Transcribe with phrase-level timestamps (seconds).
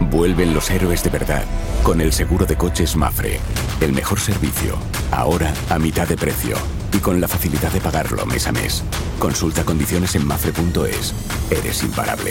[0.00, 1.44] Vuelven los héroes de verdad
[1.82, 3.40] con el seguro de coches Mafre.
[3.80, 4.76] El mejor servicio,
[5.10, 6.56] ahora a mitad de precio
[6.92, 8.82] y con la facilidad de pagarlo mes a mes.
[9.18, 11.14] Consulta condiciones en mafre.es.
[11.50, 12.30] Eres imparable.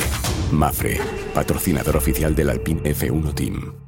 [0.51, 0.99] Mafre,
[1.33, 3.82] patrocinador oficial del Alpine F1 Team.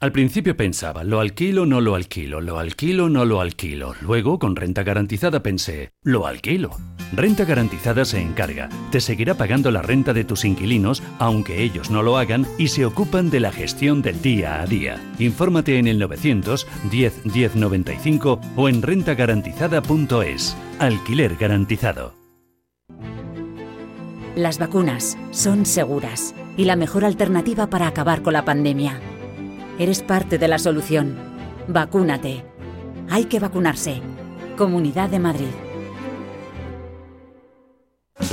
[0.00, 3.94] Al principio pensaba, lo alquilo, no lo alquilo, lo alquilo, no lo alquilo.
[4.00, 6.70] Luego, con renta garantizada, pensé, lo alquilo.
[7.12, 12.02] Renta garantizada se encarga, te seguirá pagando la renta de tus inquilinos, aunque ellos no
[12.02, 14.98] lo hagan, y se ocupan de la gestión del día a día.
[15.18, 20.56] Infórmate en el 900 10 10 95 o en rentagarantizada.es.
[20.78, 22.14] Alquiler garantizado.
[24.34, 28.98] Las vacunas son seguras y la mejor alternativa para acabar con la pandemia.
[29.80, 31.16] Eres parte de la solución.
[31.66, 32.44] Vacúnate.
[33.08, 34.02] Hay que vacunarse.
[34.58, 35.48] Comunidad de Madrid.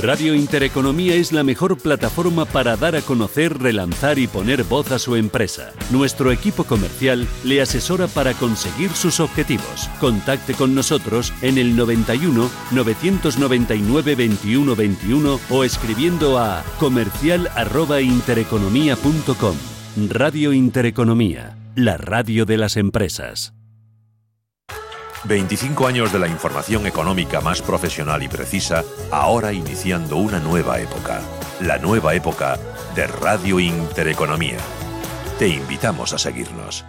[0.02, 4.98] Radio Intereconomía es la mejor plataforma para dar a conocer, relanzar y poner voz a
[4.98, 5.72] su empresa.
[5.90, 9.88] Nuestro equipo comercial le asesora para conseguir sus objetivos.
[10.00, 19.77] Contacte con nosotros en el 91 999 21 21 o escribiendo a comercial@intereconomía.com.
[20.06, 23.52] Radio Intereconomía, la radio de las empresas.
[25.24, 31.20] 25 años de la información económica más profesional y precisa, ahora iniciando una nueva época.
[31.60, 32.60] La nueva época
[32.94, 34.58] de Radio Intereconomía.
[35.36, 36.84] Te invitamos a seguirnos.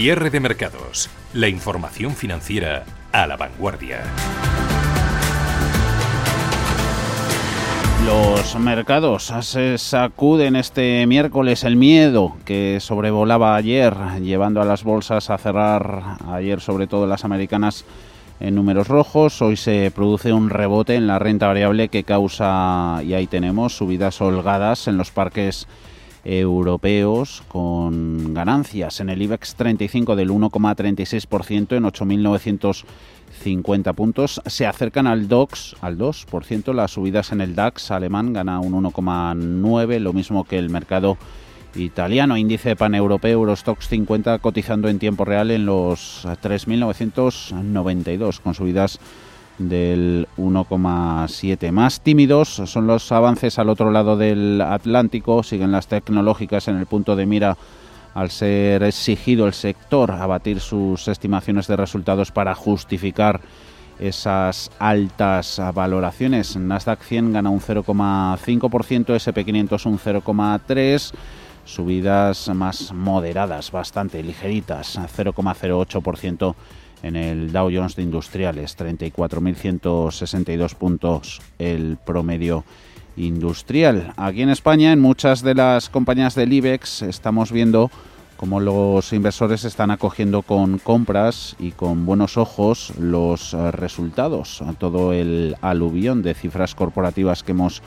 [0.00, 1.10] Cierre de mercados.
[1.34, 4.04] La información financiera a la vanguardia.
[8.06, 13.92] Los mercados se sacuden este miércoles el miedo que sobrevolaba ayer,
[14.22, 17.84] llevando a las bolsas a cerrar ayer, sobre todo las americanas,
[18.38, 19.42] en números rojos.
[19.42, 24.20] Hoy se produce un rebote en la renta variable que causa, y ahí tenemos, subidas
[24.20, 25.66] holgadas en los parques
[26.24, 34.42] europeos con ganancias en el IBEX 35 del 1,36% en 8.950 puntos.
[34.46, 36.74] Se acercan al DOX al 2%.
[36.74, 41.16] Las subidas en el DAX alemán gana un 1,9%, lo mismo que el mercado
[41.74, 42.36] italiano.
[42.36, 49.00] Índice paneuropeo Eurostox 50 cotizando en tiempo real en los 3.992 con subidas
[49.58, 51.72] del 1,7.
[51.72, 56.86] Más tímidos son los avances al otro lado del Atlántico, siguen las tecnológicas en el
[56.86, 57.56] punto de mira
[58.14, 63.40] al ser exigido el sector a batir sus estimaciones de resultados para justificar
[63.98, 66.56] esas altas valoraciones.
[66.56, 71.12] Nasdaq 100 gana un 0,5%, SP500 un 0,3%,
[71.64, 76.54] subidas más moderadas, bastante ligeritas, 0,08%
[77.02, 82.64] en el Dow Jones de Industriales, 34.162 puntos el promedio
[83.16, 84.12] industrial.
[84.16, 87.90] Aquí en España, en muchas de las compañías del IBEX, estamos viendo
[88.36, 95.12] cómo los inversores están acogiendo con compras y con buenos ojos los eh, resultados, todo
[95.12, 97.82] el aluvión de cifras corporativas que hemos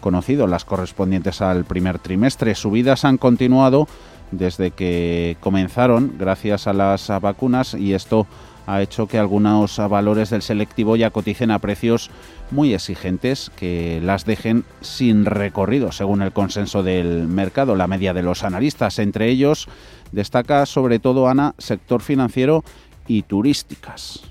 [0.00, 2.54] conocido, las correspondientes al primer trimestre.
[2.54, 3.88] Subidas han continuado
[4.30, 8.26] desde que comenzaron gracias a las vacunas y esto
[8.66, 12.10] ha hecho que algunos valores del selectivo ya coticen a precios
[12.50, 18.22] muy exigentes que las dejen sin recorrido, según el consenso del mercado, la media de
[18.22, 18.98] los analistas.
[18.98, 19.68] Entre ellos
[20.12, 22.62] destaca sobre todo, Ana, sector financiero
[23.06, 24.22] y turísticas.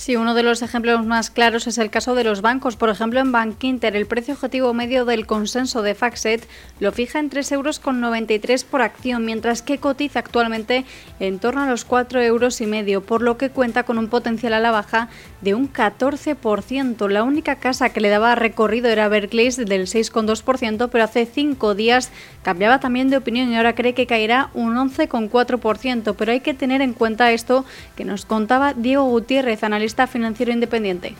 [0.00, 2.74] Sí, uno de los ejemplos más claros es el caso de los bancos.
[2.74, 6.48] Por ejemplo, en Bankinter, el precio objetivo medio del consenso de FACSET
[6.78, 10.86] lo fija en 3,93 euros por acción, mientras que cotiza actualmente
[11.18, 12.62] en torno a los 4 euros
[13.06, 15.10] por lo que cuenta con un potencial a la baja
[15.42, 17.08] de un 14%.
[17.10, 22.10] La única casa que le daba recorrido era Berkeley del 6,2%, pero hace cinco días
[22.42, 26.14] cambiaba también de opinión y ahora cree que caerá un 11,4%.
[26.16, 27.66] Pero hay que tener en cuenta esto
[27.96, 31.14] que nos contaba Diego Gutiérrez, analista financiero independiente.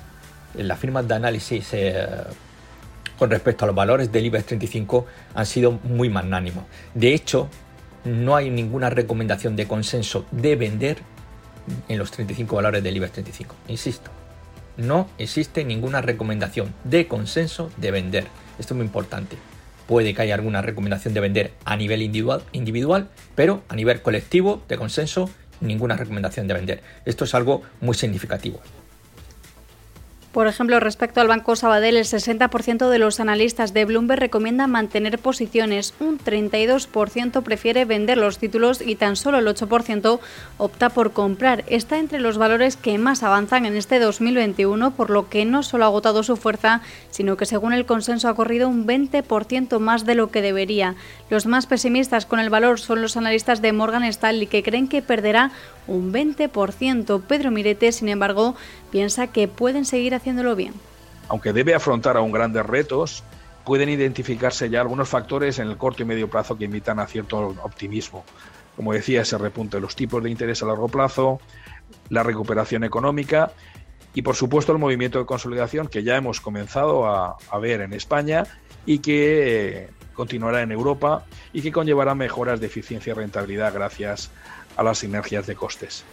[0.55, 2.07] Las firmas de análisis eh,
[3.19, 6.65] con respecto a los valores del IBEX 35 han sido muy magnánimos.
[6.95, 7.49] De hecho,
[8.05, 10.99] no hay ninguna recomendación de consenso de vender
[11.89, 13.55] en los 35 valores del IBEX 35.
[13.69, 14.11] Insisto,
[14.77, 18.27] no existe ninguna recomendación de consenso de vender.
[18.59, 19.37] Esto es muy importante.
[19.87, 24.63] Puede que haya alguna recomendación de vender a nivel individual, individual, pero a nivel colectivo
[24.69, 25.29] de consenso
[25.61, 26.83] ninguna recomendación de vender.
[27.05, 28.61] Esto es algo muy significativo.
[30.33, 35.19] Por ejemplo, respecto al Banco Sabadell, el 60% de los analistas de Bloomberg recomiendan mantener
[35.19, 40.21] posiciones, un 32% prefiere vender los títulos y tan solo el 8%
[40.57, 41.65] opta por comprar.
[41.67, 45.83] Está entre los valores que más avanzan en este 2021, por lo que no solo
[45.83, 46.81] ha agotado su fuerza,
[47.11, 50.95] sino que según el consenso ha corrido un 20% más de lo que debería.
[51.29, 55.03] Los más pesimistas con el valor son los analistas de Morgan Stanley, que creen que
[55.03, 55.51] perderá
[55.87, 57.23] un 20%.
[57.23, 58.55] Pedro Mirete, sin embargo,
[58.91, 60.75] piensa que pueden seguir haciéndolo bien.
[61.29, 63.23] Aunque debe afrontar aún grandes retos,
[63.65, 67.55] pueden identificarse ya algunos factores en el corto y medio plazo que invitan a cierto
[67.63, 68.25] optimismo.
[68.77, 71.41] Como decía, ese repunte de los tipos de interés a largo plazo,
[72.09, 73.53] la recuperación económica
[74.15, 78.45] y, por supuesto, el movimiento de consolidación que ya hemos comenzado a, ver en España
[78.87, 84.31] y que eh, continuará en Europa y que conllevará mejoras de eficiencia y rentabilidad gracias
[84.83, 86.05] las sinergias de costes.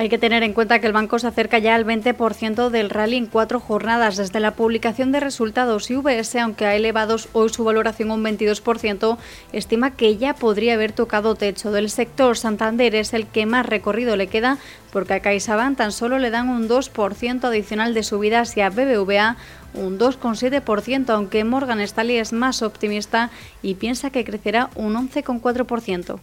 [0.00, 3.16] Hay que tener en cuenta que el banco se acerca ya al 20% del rally
[3.16, 7.64] en cuatro jornadas desde la publicación de resultados y VS, aunque ha elevado hoy su
[7.64, 9.18] valoración un 22%,
[9.52, 11.72] estima que ya podría haber tocado techo.
[11.72, 14.58] Del sector Santander es el que más recorrido le queda
[14.92, 19.36] porque a CaixaBank tan solo le dan un 2% adicional de subidas y a BBVA
[19.74, 23.30] un 2,7%, aunque Morgan Stanley es más optimista
[23.62, 26.20] y piensa que crecerá un 11,4%.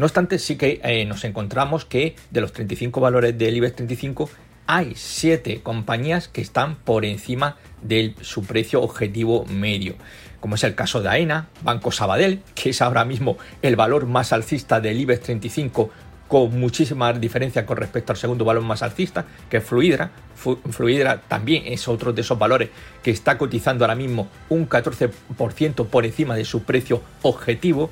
[0.00, 4.30] No obstante, sí que eh, nos encontramos que de los 35 valores del IBEX 35
[4.66, 9.96] hay 7 compañías que están por encima de su precio objetivo medio,
[10.40, 14.32] como es el caso de AENA, Banco Sabadell, que es ahora mismo el valor más
[14.32, 15.90] alcista del IBEX 35
[16.28, 20.12] con muchísima diferencia con respecto al segundo valor más alcista, que es Fluidra.
[20.70, 22.70] Fluidra también es otro de esos valores
[23.02, 27.90] que está cotizando ahora mismo un 14% por encima de su precio objetivo.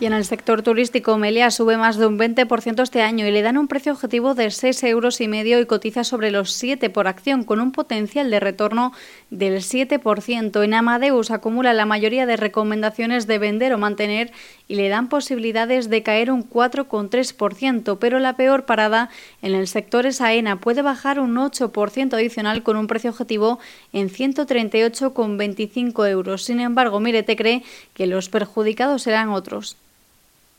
[0.00, 3.42] Y en el sector turístico, Melia sube más de un 20% este año y le
[3.42, 7.06] dan un precio objetivo de 6 euros y medio y cotiza sobre los 7 por
[7.06, 8.92] acción, con un potencial de retorno
[9.30, 10.64] del 7%.
[10.64, 14.32] En Amadeus acumula la mayoría de recomendaciones de vender o mantener
[14.66, 19.10] y le dan posibilidades de caer un 4,3%, pero la peor parada
[19.42, 23.60] en el sector es AENA, puede bajar un 8% adicional con un precio objetivo
[23.92, 26.42] en 138,25 euros.
[26.42, 27.62] Sin embargo, Mirete cree
[27.94, 29.76] que los perjudicados serán otros.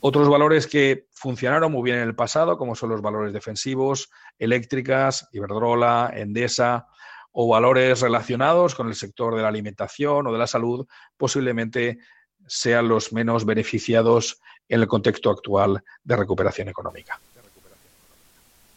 [0.08, 4.08] Otros valores que funcionaron muy bien en el pasado, como son los valores defensivos,
[4.38, 6.86] eléctricas, Iberdrola, Endesa,
[7.32, 10.86] o valores relacionados con el sector de la alimentación o de la salud,
[11.16, 11.98] posiblemente
[12.46, 17.20] sean los menos beneficiados en el contexto actual de recuperación económica.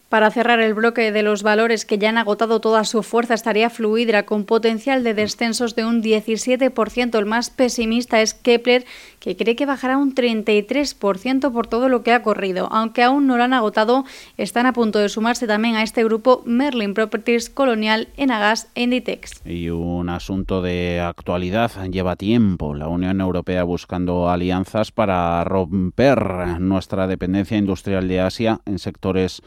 [0.10, 3.70] Para cerrar el bloque de los valores que ya han agotado toda su fuerza estaría
[3.70, 7.20] Fluidra con potencial de descensos de un 17%.
[7.20, 8.86] El más pesimista es Kepler,
[9.20, 12.70] que cree que bajará un 33% por todo lo que ha corrido.
[12.72, 14.04] Aunque aún no lo han agotado,
[14.38, 19.46] están a punto de sumarse también a este grupo Merlin Properties, Colonial, Enagas e Inditex.
[19.46, 22.74] Y un asunto de actualidad lleva tiempo.
[22.74, 29.44] La Unión Europea buscando alianzas para romper nuestra dependencia industrial de Asia en sectores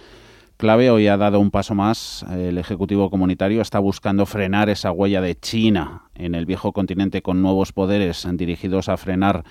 [0.63, 2.25] clave hoy ha dado un paso más.
[2.31, 7.43] El Ejecutivo Comunitario está buscando frenar esa huella de China en el viejo continente con
[7.43, 9.43] nuevos poderes dirigidos a frenar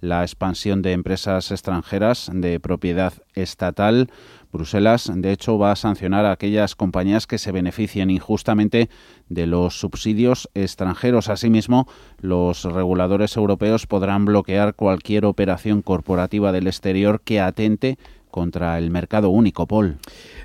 [0.00, 4.12] la expansión de empresas extranjeras de propiedad estatal.
[4.52, 8.90] Bruselas, de hecho, va a sancionar a aquellas compañías que se beneficien injustamente
[9.28, 11.28] de los subsidios extranjeros.
[11.28, 11.88] Asimismo,
[12.20, 17.98] los reguladores europeos podrán bloquear cualquier operación corporativa del exterior que atente
[18.30, 19.98] contra el mercado único, Paul.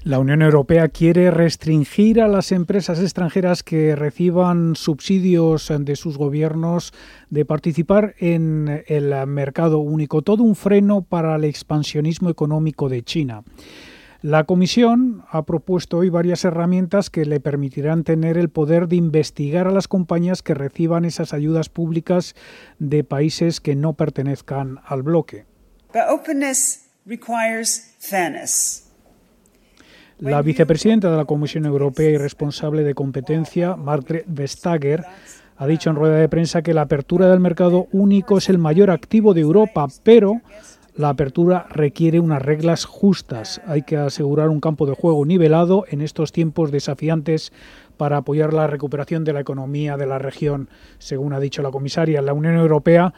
[0.03, 6.93] La Unión Europea quiere restringir a las empresas extranjeras que reciban subsidios de sus gobiernos
[7.29, 13.43] de participar en el mercado único, todo un freno para el expansionismo económico de China.
[14.25, 19.67] La Comisión ha propuesto hoy varias herramientas que le permitirán tener el poder de investigar
[19.67, 22.33] a las compañías que reciban esas ayudas públicas
[22.79, 25.45] de países que no pertenezcan al bloque.
[30.17, 35.03] La vicepresidenta de la Comisión Europea y responsable de competencia, Margrethe Vestager,
[35.55, 38.89] ha dicho en rueda de prensa que la apertura del mercado único es el mayor
[38.89, 40.41] activo de Europa, pero
[40.95, 43.61] la apertura requiere unas reglas justas.
[43.67, 47.53] Hay que asegurar un campo de juego nivelado en estos tiempos desafiantes
[47.97, 52.23] para apoyar la recuperación de la economía de la región, según ha dicho la comisaria.
[52.23, 53.13] La Unión Europea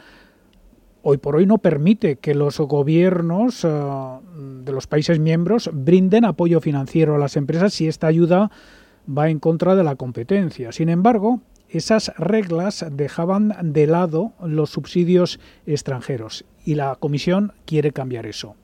[1.10, 3.68] hoy por hoy no permite que los gobiernos eh,
[4.62, 8.50] de los países miembros brinden apoyo financiero a las empresas si esta ayuda
[9.08, 10.70] va en contra de la competencia.
[10.70, 18.26] Sin embargo, esas reglas dejaban de lado los subsidios extranjeros y la Comisión quiere cambiar
[18.26, 18.54] eso.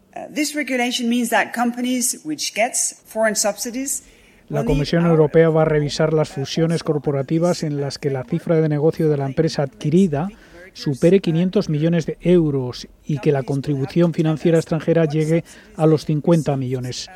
[4.51, 8.69] La Comisión Europea va a revisar las fusiones corporativas en las que la cifra de
[8.69, 10.29] negocio de la empresa adquirida
[10.75, 15.45] supere 500 millones de euros y que la contribución financiera extranjera llegue
[15.77, 17.09] a los 50 millones.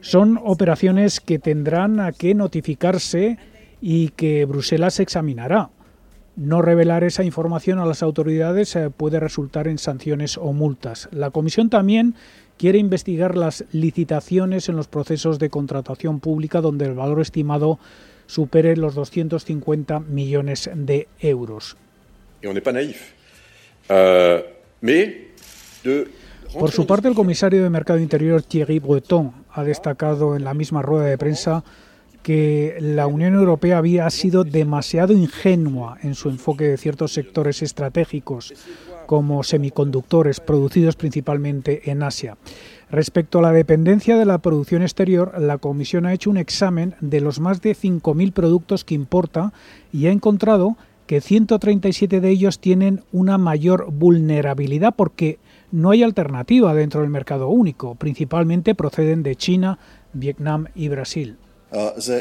[0.00, 3.38] Son operaciones que tendrán que notificarse
[3.80, 5.70] y que Bruselas examinará.
[6.36, 11.08] No revelar esa información a las autoridades eh, puede resultar en sanciones o multas.
[11.12, 12.16] La Comisión también
[12.58, 17.78] quiere investigar las licitaciones en los procesos de contratación pública donde el valor estimado
[18.26, 21.76] supere los 250 millones de euros.
[23.88, 24.42] Euh,
[26.58, 30.82] Por su parte, el comisario de Mercado Interior Thierry Breton ha destacado en la misma
[30.82, 31.64] rueda de prensa
[32.22, 38.54] que la Unión Europea había sido demasiado ingenua en su enfoque de ciertos sectores estratégicos,
[39.06, 42.38] como semiconductores, producidos principalmente en Asia.
[42.90, 47.20] Respecto a la dependencia de la producción exterior, la Comisión ha hecho un examen de
[47.20, 49.52] los más de 5.000 productos que importa
[49.92, 55.38] y ha encontrado que 137 de ellos tienen una mayor vulnerabilidad porque
[55.72, 57.94] no hay alternativa dentro del mercado único.
[57.94, 59.78] Principalmente proceden de China,
[60.12, 61.36] Vietnam y Brasil.
[61.72, 62.20] Uh, uh,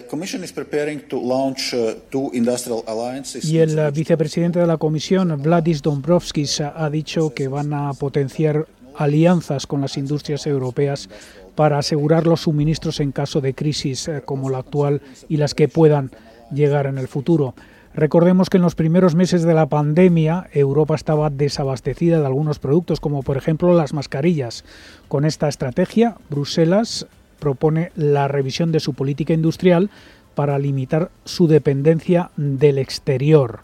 [3.43, 8.65] y el uh, vicepresidente de la Comisión, Vladis Dombrovskis, ha dicho que van a potenciar
[8.95, 11.09] alianzas con las industrias europeas
[11.55, 15.67] para asegurar los suministros en caso de crisis eh, como la actual y las que
[15.67, 16.11] puedan
[16.51, 17.53] llegar en el futuro.
[17.95, 22.99] Recordemos que en los primeros meses de la pandemia Europa estaba desabastecida de algunos productos,
[22.99, 24.65] como por ejemplo las mascarillas.
[25.07, 27.05] Con esta estrategia, Bruselas
[27.39, 29.91] propone la revisión de su política industrial
[30.33, 33.59] para limitar su dependencia del exterior.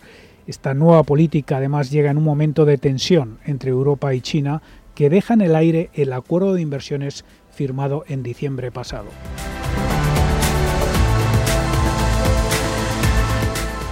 [0.46, 4.62] Esta nueva política además llega en un momento de tensión entre Europa y China
[4.94, 9.08] que deja en el aire el acuerdo de inversiones firmado en diciembre pasado.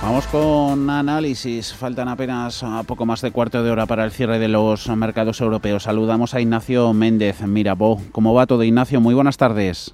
[0.07, 1.73] Vamos con análisis.
[1.73, 5.83] Faltan apenas poco más de cuarto de hora para el cierre de los mercados europeos.
[5.83, 7.99] Saludamos a Ignacio Méndez Mirabó.
[8.13, 9.01] ¿Cómo va todo, Ignacio?
[9.01, 9.93] Muy buenas tardes.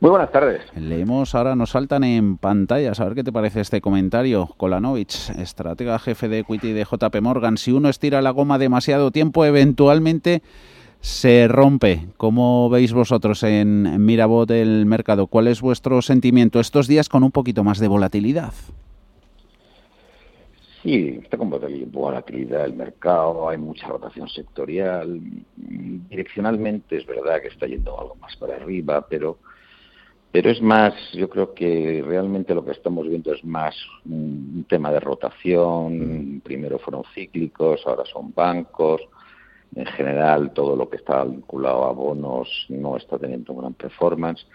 [0.00, 0.60] Muy buenas tardes.
[0.76, 2.92] Leemos ahora, nos saltan en pantalla.
[2.94, 4.50] A ver qué te parece este comentario.
[4.58, 7.56] Kolanovich, estratega jefe de equity de JP Morgan.
[7.56, 10.42] Si uno estira la goma demasiado tiempo, eventualmente
[11.00, 12.08] se rompe.
[12.18, 15.28] ¿Cómo veis vosotros en Mirabot el mercado?
[15.28, 18.52] ¿Cuál es vuestro sentimiento estos días con un poquito más de volatilidad?
[20.88, 25.20] Sí, está con volatilidad el mercado, hay mucha rotación sectorial.
[25.54, 29.36] Direccionalmente es verdad que está yendo algo más para arriba, pero
[30.32, 33.76] pero es más, yo creo que realmente lo que estamos viendo es más
[34.06, 36.40] un tema de rotación.
[36.42, 39.02] Primero fueron cíclicos, ahora son bancos.
[39.74, 44.46] En general, todo lo que está vinculado a bonos no está teniendo un gran performance.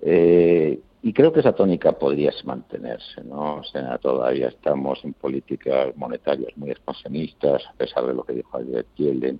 [0.00, 3.56] Eh, y creo que esa tónica podría mantenerse, ¿no?
[3.56, 8.56] O sea, todavía estamos en políticas monetarias muy expansionistas, a pesar de lo que dijo
[8.58, 9.38] ayer Yellen,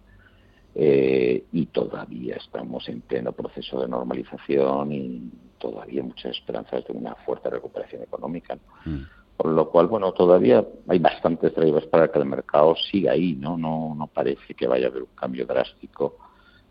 [0.75, 7.17] eh, y todavía estamos en pleno proceso de normalización y todavía muchas esperanzas de una
[7.17, 8.57] fuerte recuperación económica.
[8.85, 9.03] Mm.
[9.37, 13.57] Por lo cual, bueno, todavía hay bastantes drivers para que el mercado siga ahí, ¿no?
[13.57, 16.28] No, no parece que vaya a haber un cambio drástico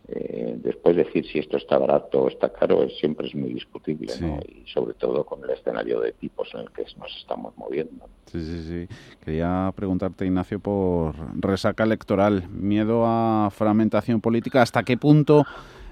[0.09, 4.39] eh, después decir si esto está barato o está caro siempre es muy discutible, ¿no?
[4.47, 8.05] Y sobre todo con el escenario de tipos en el que nos estamos moviendo.
[8.31, 8.95] Sí, sí, sí.
[9.23, 15.45] Quería preguntarte, Ignacio, por resaca electoral, miedo a fragmentación política, ¿hasta qué punto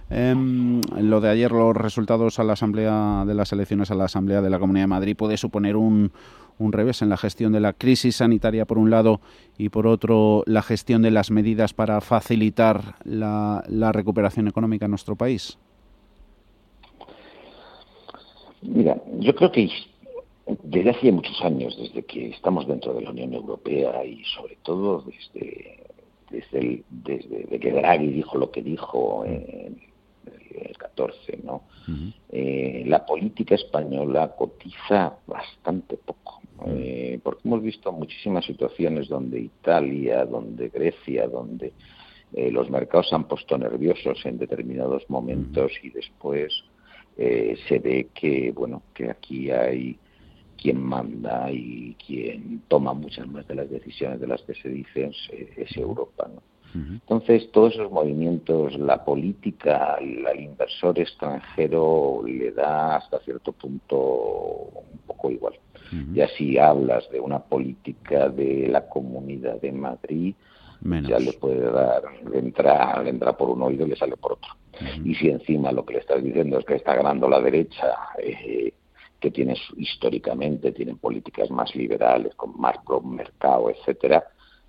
[0.10, 4.41] Em, lo de ayer, los resultados a la asamblea de las elecciones a la Asamblea
[4.41, 6.12] de la Comunidad de Madrid puede suponer un,
[6.58, 9.20] un revés en la gestión de la crisis sanitaria por un lado
[9.58, 14.92] y por otro la gestión de las medidas para facilitar la, la recuperación económica en
[14.92, 15.58] nuestro país?
[18.62, 19.70] Mira, yo creo que
[20.64, 25.04] desde hace muchos años, desde que estamos dentro de la Unión Europea y sobre todo
[25.04, 25.84] desde,
[26.30, 29.80] desde, el, desde que Draghi dijo lo que dijo en
[30.62, 31.64] el 14, ¿no?
[32.30, 40.25] Eh, la política española cotiza bastante poco, eh, porque hemos visto muchísimas situaciones donde Italia,
[40.25, 41.74] donde Grecia, donde
[42.34, 46.53] eh, los mercados se han puesto nerviosos en determinados momentos y después
[47.17, 49.98] se ve que, bueno, que aquí hay
[50.65, 55.12] quien manda y quien toma muchas más de las decisiones de las que se dicen
[55.31, 56.41] es, Europa, ¿no?
[56.74, 64.98] Entonces, todos esos movimientos, la política al, inversor extranjero le da hasta cierto punto un
[65.07, 65.53] poco igual.
[66.13, 70.36] Y así hablas de una política de la Comunidad de Madrid,
[70.82, 74.34] ya le puede dar, le entra, le entra por un oído y le sale por
[74.34, 74.51] otro.
[75.04, 78.74] Y si encima lo que le estás diciendo es que está ganando la derecha, eh,
[79.20, 84.24] que tiene históricamente tienen políticas más liberales, con más pro mercado, etcétera,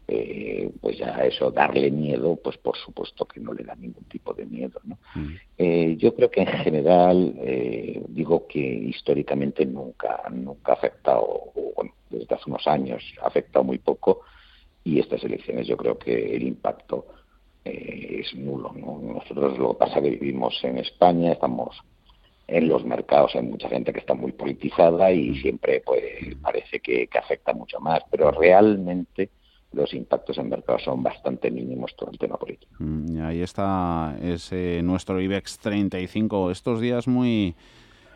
[0.08, 4.32] eh, pues ya eso, darle miedo, pues por supuesto que no le da ningún tipo
[4.32, 4.80] de miedo.
[4.84, 4.98] ¿no?
[5.16, 5.34] Mm.
[5.58, 11.92] Eh, yo creo que en general, eh, digo que históricamente nunca, nunca ha afectado, bueno,
[12.08, 14.20] desde hace unos años ha afectado muy poco
[14.84, 17.06] y estas elecciones yo creo que el impacto
[17.64, 18.72] es nulo.
[18.76, 19.00] ¿no?
[19.14, 21.76] Nosotros lo que pasa es que vivimos en España, estamos
[22.46, 25.34] en los mercados hay mucha gente que está muy politizada y mm.
[25.42, 26.00] siempre pues
[26.40, 29.30] parece que afecta mucho más, pero realmente
[29.76, 32.72] los impactos en mercado son bastante mínimos todo el tema político.
[32.78, 36.50] Mm, ahí está ese nuestro IBEX 35.
[36.50, 37.54] Estos días muy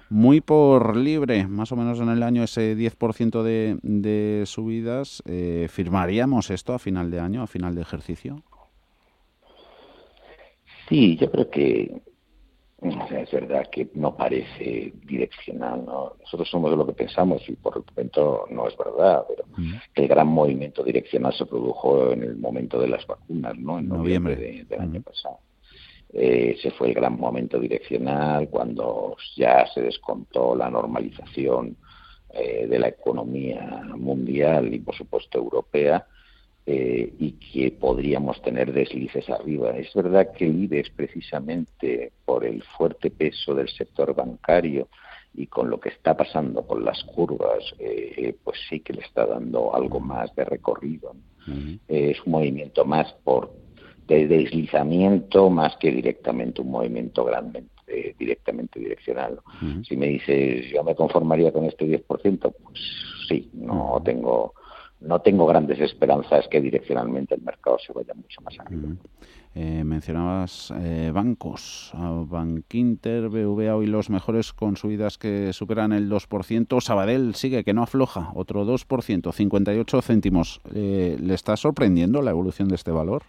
[0.09, 5.23] muy por libre, más o menos en el año ese 10% de, de subidas.
[5.25, 8.43] Eh, ¿Firmaríamos esto a final de año, a final de ejercicio?
[10.89, 12.03] Sí, yo creo que
[12.83, 16.15] es verdad que no parece direccional, ¿no?
[16.19, 19.45] Nosotros somos de lo que pensamos y por el momento no es verdad, pero
[19.95, 23.79] el gran movimiento direccional se produjo en el momento de las vacunas, ¿no?
[23.79, 25.39] En noviembre, del año pasado.
[26.13, 31.77] Eh, ese fue el gran momento direccional cuando ya se descontó la normalización
[32.33, 36.07] eh, de la economía mundial y, por supuesto, europea
[36.67, 39.71] eh, y que podríamos tener deslices arriba.
[39.71, 44.89] Es verdad que el IBEX, precisamente por el fuerte peso del sector bancario
[45.35, 49.27] y con lo que está pasando con las curvas, eh, pues sí que le está
[49.27, 51.15] dando algo más de recorrido.
[51.89, 53.53] es un movimiento más por
[54.07, 57.65] de deslizamiento más que directamente un movimiento grande
[58.19, 59.41] directamente direccional.
[59.89, 62.81] Si me dices, yo me conformaría con este 10%, pues
[63.29, 64.55] sí, no tengo
[65.01, 68.89] no tengo grandes esperanzas que direccionalmente el mercado se vaya mucho más arriba.
[69.53, 76.81] Eh, mencionabas eh, bancos, Bankinter, BVA hoy los mejores con subidas que superan el 2%.
[76.81, 80.61] Sabadell sigue que no afloja, otro 2%, 58 céntimos.
[80.73, 83.23] Eh, ¿Le está sorprendiendo la evolución de este valor?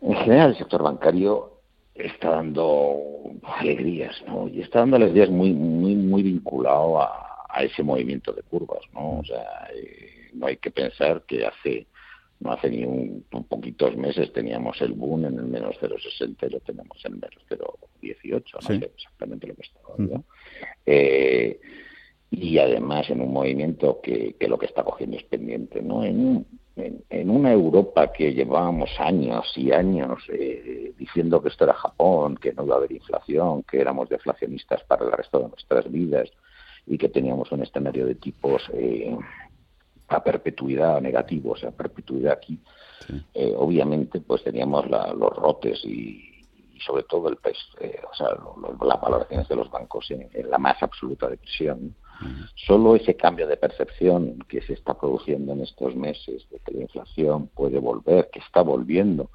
[0.00, 1.58] En general, el sector bancario
[1.94, 2.96] está dando
[3.42, 4.48] alegrías, ¿no?
[4.48, 9.20] Y está dando alegrías muy, muy, muy vinculado a, a ese movimiento de curvas, ¿no?
[9.20, 11.86] O sea, eh, no hay que pensar que hace
[12.40, 16.60] no hace ni un, poquitos meses teníamos el boom en el menos 0,60 y lo
[16.60, 20.24] tenemos en el menos 0,18, no sé exactamente lo que está ¿no?
[20.86, 21.58] eh,
[22.30, 26.04] y además en un movimiento que, que, lo que está cogiendo es pendiente, ¿no?
[26.04, 32.36] En, en, una Europa que llevábamos años y años eh, diciendo que esto era Japón,
[32.36, 36.30] que no iba a haber inflación, que éramos deflacionistas para el resto de nuestras vidas,
[36.88, 39.16] y que teníamos un escenario de tipos eh,
[40.08, 42.58] a perpetuidad negativos, a perpetuidad aquí,
[43.34, 46.24] eh, obviamente pues teníamos los rotes y,
[46.84, 48.28] sobre todo el peso, eh, o sea,
[48.86, 51.94] las valoraciones de los bancos en, la más absoluta depresión.
[52.66, 56.82] Solo ese cambio de percepción que se está produciendo en estos meses de que la
[56.82, 59.30] inflación puede volver, que está volviendo,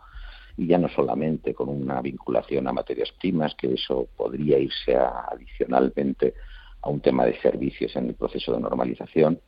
[0.57, 6.33] y ya no solamente con una vinculación a materias primas, que eso podría irse adicionalmente
[6.83, 9.39] a un tema de servicios en el proceso de normalización,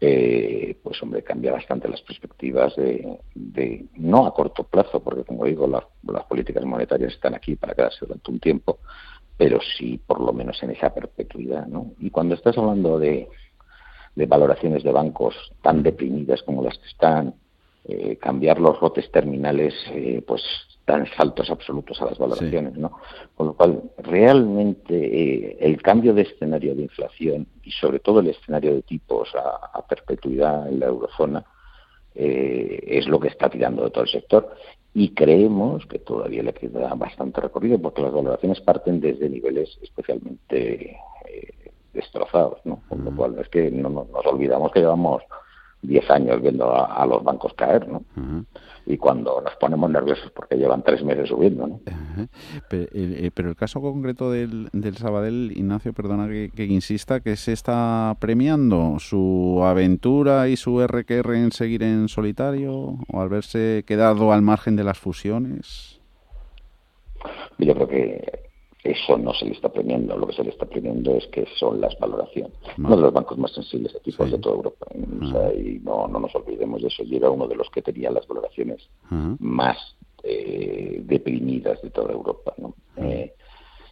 [0.00, 5.66] eh, pues hombre, cambia bastante las perspectivas de, no a corto plazo, porque como digo,
[5.66, 8.78] las, políticas monetarias están aquí para quedarse durante un tiempo,
[9.36, 11.92] pero sí por lo menos en esa perpetuidad, ¿no?
[11.98, 13.28] Y cuando estás hablando de,
[14.14, 17.34] valoraciones de bancos tan deprimidas como las que están,
[17.88, 20.42] eh, cambiar los lotes terminales eh, pues
[20.84, 22.98] dan saltos absolutos a las valoraciones, ¿no?
[23.36, 28.26] Con lo cual, realmente eh, el cambio de escenario de inflación y sobre todo el
[28.26, 31.44] escenario de tipos a, perpetuidad en la eurozona
[32.12, 34.56] es lo que está tirando de todo el sector
[34.94, 40.98] y creemos que todavía le queda bastante recorrido porque las valoraciones parten desde niveles especialmente
[41.92, 42.82] destrozados, ¿no?
[42.88, 45.22] Con lo cual es que no, nos olvidamos que llevamos
[45.82, 48.02] 10 años viendo a, los bancos caer, ¿no?
[48.86, 51.80] Y cuando nos ponemos nerviosos porque llevan tres meses subiendo, ¿no?
[52.70, 57.52] Eh, pero, el caso concreto del, del Sabadell, Ignacio, perdona que, que, insista, que se
[57.52, 64.32] está premiando su aventura y su RQR en seguir en solitario o al verse quedado
[64.32, 66.00] al margen de las fusiones.
[67.58, 68.45] Yo creo que
[68.90, 70.16] eso no se le está premiando.
[70.16, 72.52] Lo que se le está premiando es que son las valoraciones.
[72.78, 74.86] Uno de los bancos más sensibles a tipos de toda Europa.
[74.94, 77.02] y no, no nos olvidemos de eso.
[77.04, 78.88] Y era uno de los que tenía las valoraciones
[79.38, 82.54] más eh, deprimidas de toda Europa.
[82.96, 83.32] Eh,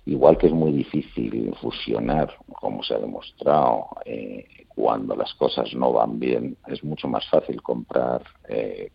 [0.07, 4.45] igual que es muy difícil fusionar, como se ha demostrado, eh,
[4.75, 8.23] cuando las cosas no van bien, es mucho más fácil comprar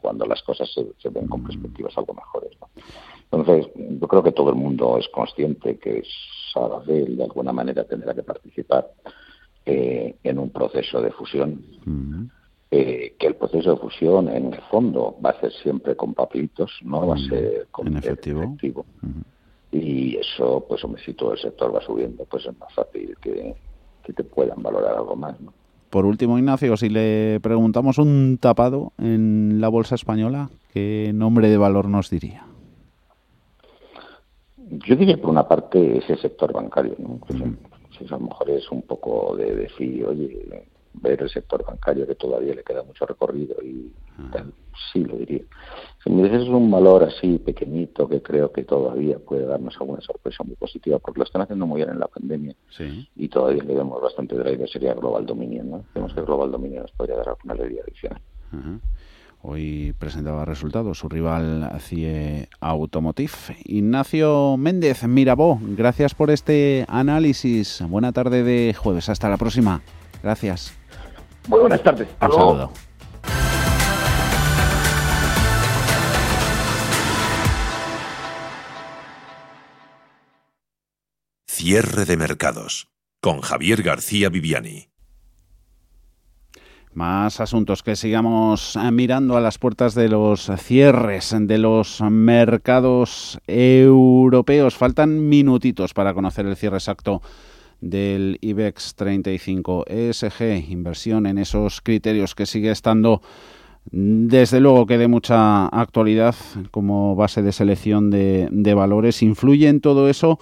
[0.01, 2.51] cuando las cosas se, ven con perspectivas algo mejores.
[3.31, 6.03] Entonces, yo creo que todo el mundo es consciente que
[6.53, 8.91] Sabadell de alguna manera tendrá que participar
[9.65, 11.63] eh, en un proceso de fusión.
[12.71, 16.71] Eh, que el proceso de fusión, en el fondo, va a ser siempre con papelitos,
[16.83, 18.85] no va a ser con en efectivo.
[19.71, 23.55] Y eso, pues, hombre, si todo el sector va subiendo, pues es más fácil que,
[24.03, 25.53] que te puedan valorar algo más, ¿no?
[25.89, 31.57] Por último, Ignacio, si le preguntamos un tapado en la bolsa española, ¿qué nombre de
[31.57, 32.45] valor nos diría?
[34.85, 37.17] Yo diría por una parte ese sector bancario, ¿no?
[37.17, 42.15] Pues, a lo mejor es un poco de decir, oye, ver el sector bancario que
[42.15, 43.91] todavía le queda mucho recorrido y
[44.31, 44.53] tal,
[44.91, 45.43] sí lo diría.
[46.03, 50.43] Si me dices un valor así pequeñito que creo que todavía puede darnos alguna sorpresa
[50.43, 52.55] muy positiva, porque lo están haciendo muy bien en la pandemia
[53.15, 55.83] y todavía le vemos bastante driver, sería Global Dominion, ¿no?
[55.93, 58.21] Vemos que Global Dominion nos podría dar alguna alegría adicional.
[59.41, 63.31] Hoy presentaba resultados su rival CIE Automotive.
[63.63, 67.81] Ignacio Méndez Mirabó, gracias por este análisis.
[67.87, 69.07] Buena tarde de jueves.
[69.07, 69.81] Hasta la próxima.
[70.21, 70.78] Gracias.
[71.47, 72.07] Muy buenas tardes.
[72.21, 72.71] Un saludo.
[81.47, 82.87] Cierre de mercados
[83.19, 84.89] con Javier García Viviani.
[86.93, 93.39] Más asuntos que sigamos eh, mirando a las puertas de los cierres de los mercados
[93.45, 94.75] europeos.
[94.75, 97.21] Faltan minutitos para conocer el cierre exacto
[97.81, 103.21] del IBEX 35 ESG, inversión en esos criterios que sigue estando
[103.91, 106.35] desde luego que de mucha actualidad
[106.71, 109.23] como base de selección de, valores.
[109.23, 110.39] ¿Influye en todo eso?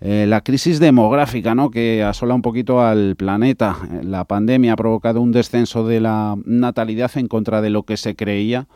[0.00, 1.70] Eh, la crisis demográfica ¿no?
[1.70, 3.76] que asola un poquito al planeta.
[4.02, 8.16] La pandemia ha provocado un descenso de la natalidad en contra de lo que se
[8.16, 8.66] creía.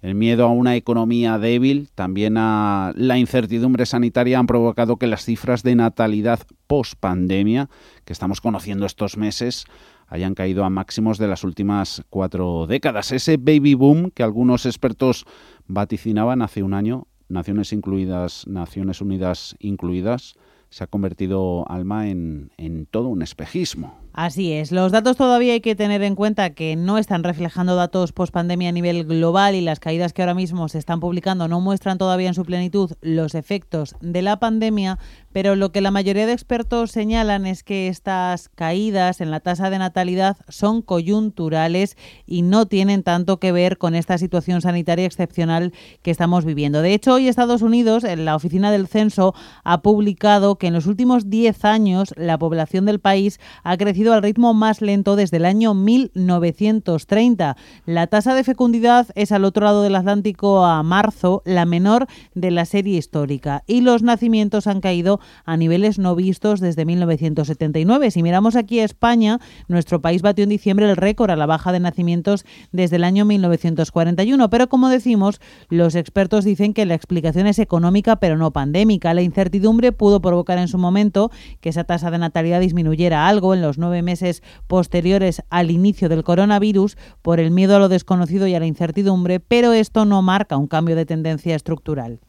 [0.00, 5.24] El miedo a una economía débil, también a la incertidumbre sanitaria han provocado que las
[5.24, 7.68] cifras de natalidad post pandemia
[8.04, 9.64] que estamos conociendo estos meses
[10.06, 13.10] hayan caído a máximos de las últimas cuatro décadas.
[13.10, 15.24] Ese baby boom que algunos expertos
[15.66, 20.34] vaticinaban hace un año, Naciones incluidas, Naciones Unidas incluidas,
[20.70, 23.98] se ha convertido Alma en, en todo un espejismo.
[24.12, 24.72] Así es.
[24.72, 28.70] Los datos todavía hay que tener en cuenta que no están reflejando datos post pandemia
[28.70, 32.28] a nivel global y las caídas que ahora mismo se están publicando no muestran todavía
[32.28, 34.98] en su plenitud los efectos de la pandemia,
[35.32, 39.70] pero lo que la mayoría de expertos señalan es que estas caídas en la tasa
[39.70, 45.72] de natalidad son coyunturales y no tienen tanto que ver con esta situación sanitaria excepcional
[46.02, 46.82] que estamos viviendo.
[46.82, 50.86] De hecho, hoy Estados Unidos, en la oficina del censo, ha publicado que en los
[50.86, 55.44] últimos 10 años la población del país ha crecido al ritmo más lento desde el
[55.44, 57.56] año 1930.
[57.84, 62.52] La tasa de fecundidad es al otro lado del Atlántico a marzo la menor de
[62.52, 68.12] la serie histórica y los nacimientos han caído a niveles no vistos desde 1979.
[68.12, 71.72] Si miramos aquí a España, nuestro país batió en diciembre el récord a la baja
[71.72, 74.48] de nacimientos desde el año 1941.
[74.48, 79.12] Pero como decimos, los expertos dicen que la explicación es económica pero no pandémica.
[79.12, 83.62] La incertidumbre pudo provocar en su momento que esa tasa de natalidad disminuyera algo en
[83.62, 88.54] los nueve meses posteriores al inicio del coronavirus por el miedo a lo desconocido y
[88.54, 92.20] a la incertidumbre, pero esto no marca un cambio de tendencia estructural.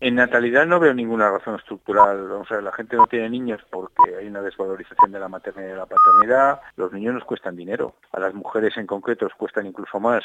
[0.00, 2.30] En natalidad no veo ninguna razón estructural.
[2.32, 5.72] O sea, la gente no tiene niños porque hay una desvalorización de la maternidad y
[5.72, 6.60] de la paternidad.
[6.76, 7.94] Los niños nos cuestan dinero.
[8.12, 10.24] A las mujeres en concreto os cuestan incluso más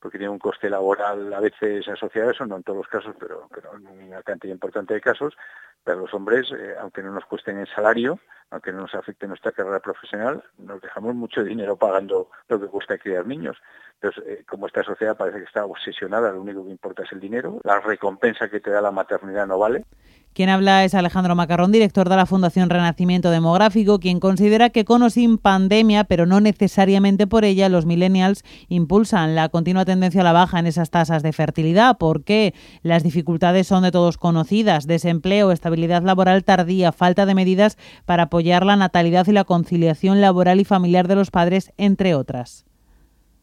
[0.00, 3.14] porque tiene un coste laboral a veces asociado a eso, no en todos los casos,
[3.20, 5.34] pero, pero en una cantidad importante de casos,
[5.84, 8.18] pero los hombres, eh, aunque no nos cuesten el salario,
[8.50, 12.98] aunque no nos afecte nuestra carrera profesional, nos dejamos mucho dinero pagando lo que cuesta
[12.98, 13.56] criar niños.
[14.00, 17.20] Entonces, eh, como esta sociedad parece que está obsesionada, lo único que importa es el
[17.20, 19.84] dinero, la recompensa que te da la maternidad no vale.
[20.32, 25.02] Quien habla es Alejandro Macarrón, director de la Fundación Renacimiento Demográfico, quien considera que con
[25.02, 30.24] o sin pandemia, pero no necesariamente por ella, los millennials impulsan la continua tendencia a
[30.24, 35.50] la baja en esas tasas de fertilidad, porque las dificultades son de todos conocidas, desempleo,
[35.50, 40.64] estabilidad laboral tardía, falta de medidas para apoyar la natalidad y la conciliación laboral y
[40.64, 42.64] familiar de los padres, entre otras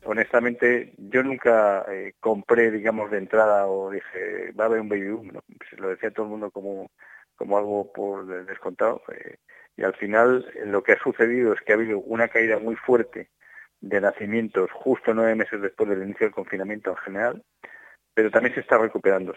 [0.08, 5.12] honestamente, yo nunca eh, compré, digamos, de entrada o dije, va a haber un baby
[5.12, 5.32] boom.
[5.58, 6.90] Pues lo decía todo el mundo como,
[7.36, 9.02] como algo por descontado.
[9.12, 9.36] Eh,
[9.76, 13.30] y al final lo que ha sucedido es que ha habido una caída muy fuerte
[13.82, 17.44] de nacimientos justo nueve meses después del inicio del confinamiento en general,
[18.18, 19.36] pero también se está recuperando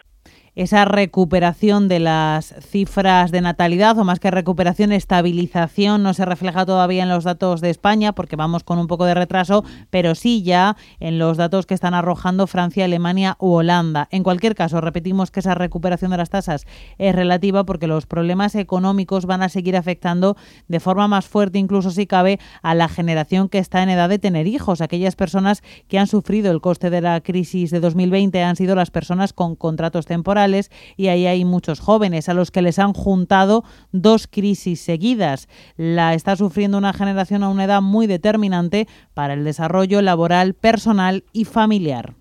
[0.55, 6.65] esa recuperación de las cifras de natalidad, o más que recuperación, estabilización, no se refleja
[6.65, 10.43] todavía en los datos de España, porque vamos con un poco de retraso, pero sí
[10.43, 14.09] ya en los datos que están arrojando Francia, Alemania u Holanda.
[14.11, 16.67] En cualquier caso, repetimos que esa recuperación de las tasas
[16.97, 20.35] es relativa porque los problemas económicos van a seguir afectando
[20.67, 24.19] de forma más fuerte, incluso si cabe, a la generación que está en edad de
[24.19, 24.81] tener hijos.
[24.81, 28.91] Aquellas personas que han sufrido el coste de la crisis de 2020 han sido las
[28.91, 33.63] personas con contratos temporales y ahí hay muchos jóvenes a los que les han juntado
[33.91, 35.47] dos crisis seguidas.
[35.77, 41.23] La está sufriendo una generación a una edad muy determinante para el desarrollo laboral, personal
[41.33, 42.15] y familiar.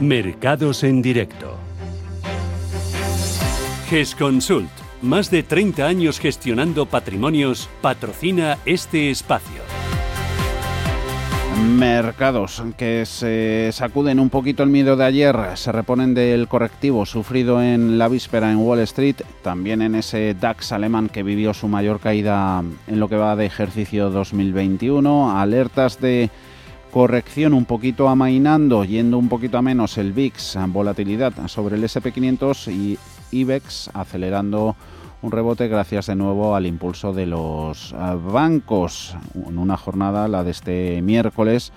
[0.00, 1.56] Mercados en directo.
[3.88, 4.70] GESConsult,
[5.02, 9.67] más de 30 años gestionando patrimonios, patrocina este espacio.
[11.60, 17.62] Mercados que se sacuden un poquito el miedo de ayer, se reponen del correctivo sufrido
[17.62, 22.00] en la víspera en Wall Street, también en ese DAX alemán que vivió su mayor
[22.00, 26.30] caída en lo que va de ejercicio 2021, alertas de
[26.92, 32.72] corrección un poquito amainando, yendo un poquito a menos el VIX, volatilidad sobre el SP500
[32.72, 32.98] y
[33.30, 34.76] IBEX acelerando
[35.20, 40.44] un rebote gracias de nuevo al impulso de los ah, bancos en una jornada, la
[40.44, 41.72] de este miércoles,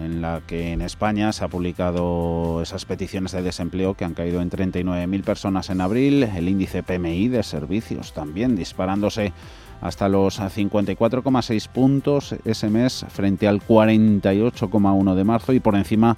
[0.00, 4.40] en la que en España se ha publicado esas peticiones de desempleo que han caído
[4.40, 9.32] en 39.000 personas en abril, el índice PMI de servicios también disparándose
[9.80, 16.16] hasta los 54,6 puntos ese mes frente al 48,1 de marzo y por encima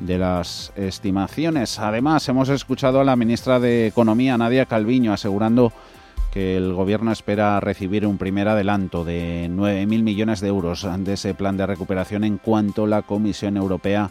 [0.00, 1.78] de las estimaciones.
[1.78, 5.72] Además, hemos escuchado a la ministra de Economía, Nadia Calviño, asegurando
[6.38, 11.56] el Gobierno espera recibir un primer adelanto de 9.000 millones de euros de ese plan
[11.56, 14.10] de recuperación en cuanto la Comisión Europea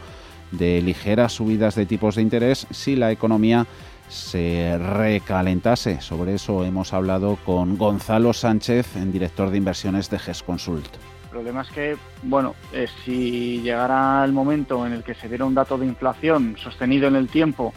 [0.50, 3.66] de ligeras subidas de tipos de interés si la economía
[4.08, 6.00] se recalentase.
[6.00, 10.88] Sobre eso hemos hablado con Gonzalo Sánchez, en director de inversiones de GES Consult.
[11.24, 15.44] El problema es que, bueno, eh, si llegara el momento en el que se diera
[15.44, 17.74] un dato de inflación sostenido en el tiempo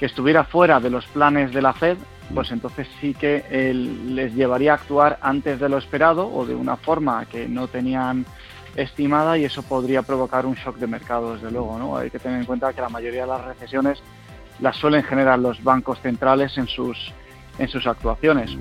[0.00, 1.98] que estuviera fuera de los planes de la Fed,
[2.34, 6.76] pues entonces sí que les llevaría a actuar antes de lo esperado o de una
[6.76, 8.26] forma que no tenían
[8.76, 11.78] estimada y eso podría provocar un shock de mercado, desde luego.
[11.78, 11.96] ¿no?
[11.96, 14.02] Hay que tener en cuenta que la mayoría de las recesiones
[14.60, 17.12] las suelen generar los bancos centrales en sus,
[17.58, 18.56] en sus actuaciones.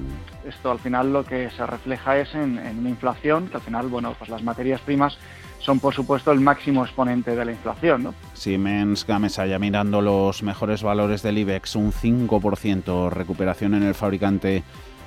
[0.47, 4.15] Esto al final lo que se refleja es en, una inflación, que al final, bueno,
[4.17, 5.17] pues las materias primas
[5.59, 8.03] son por supuesto el máximo exponente de la inflación.
[8.03, 8.13] ¿no?
[8.33, 14.63] Siemens Gamesa mirando los mejores valores del IBEX, un 5% recuperación en el fabricante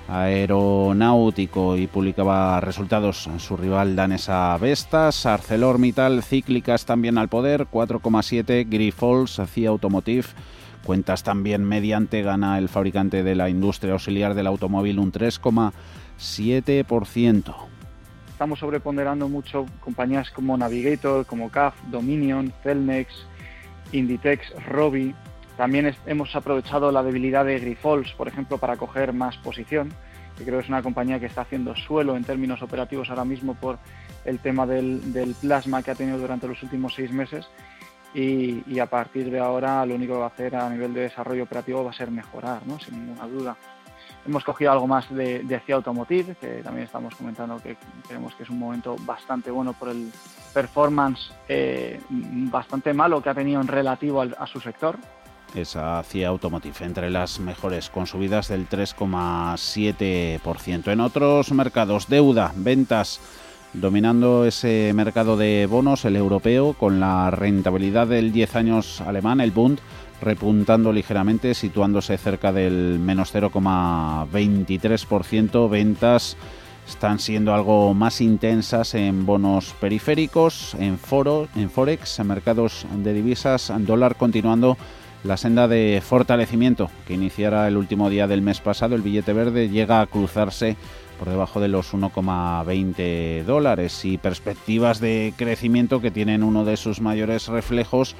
[0.08, 3.28] aeronáutico y publicaba resultados.
[3.38, 10.26] Su rival danesa Vestas, ArcelorMittal, cíclicas también al poder, 4,7, Grifols, CIA Automotive,
[10.84, 17.54] cuentas también mediante gana el fabricante de la industria auxiliar del automóvil un 3,7%.
[18.30, 23.26] Estamos sobreponderando mucho compañías como Navigator, como CAF, Dominion, Celnex,
[23.92, 25.14] Inditex, Robi,
[25.58, 29.92] también hemos aprovechado la debilidad de Grifols, por ejemplo, para coger más posición,
[30.36, 33.54] que creo que es una compañía que está haciendo suelo en términos operativos ahora mismo
[33.54, 33.80] por
[34.24, 37.48] el tema del, plasma que ha tenido durante los últimos seis meses.
[38.14, 41.42] Y, a partir de ahora lo único que va a hacer a nivel de desarrollo
[41.42, 42.78] operativo va a ser mejorar, ¿no?
[42.78, 43.56] sin ninguna duda.
[44.26, 48.50] hemos cogido algo más de, de Automotive, que también estamos comentando que creemos que es
[48.50, 50.12] un momento bastante bueno por el
[50.54, 54.96] performance eh, bastante malo que ha tenido en relativo a su sector.
[55.54, 60.92] Esa CIA Automotive entre las mejores, con subidas del 3,7%.
[60.92, 63.20] En otros mercados, deuda, ventas
[63.72, 69.50] dominando ese mercado de bonos, el europeo, con la rentabilidad del 10 años alemán, el
[69.50, 69.80] Bund,
[70.20, 75.70] repuntando ligeramente, situándose cerca del menos 0,23%.
[75.70, 76.36] Ventas
[76.88, 83.12] están siendo algo más intensas en bonos periféricos, en foro, en forex, en mercados de
[83.12, 84.76] divisas, en dólar continuando
[85.24, 88.94] la senda de fortalecimiento que iniciara el último día del mes pasado.
[88.94, 90.76] El billete verde llega a cruzarse
[91.18, 97.00] por debajo de los 1,20 dólares y perspectivas de crecimiento que tienen uno de sus
[97.00, 98.14] mayores reflejos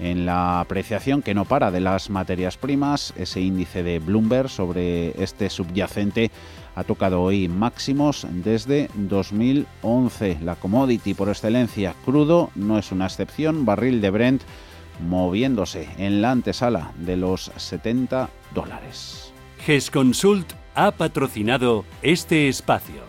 [0.00, 3.14] en la apreciación que no para de las materias primas.
[3.16, 6.30] Ese índice de Bloomberg sobre este subyacente
[6.74, 10.38] ha tocado hoy máximos desde 2011.
[10.42, 13.64] La commodity por excelencia crudo no es una excepción.
[13.64, 14.42] Barril de Brent
[15.06, 19.32] moviéndose en la antesala de los 70 dólares.
[19.64, 23.02] GESConsult ha patrocinado este espacio.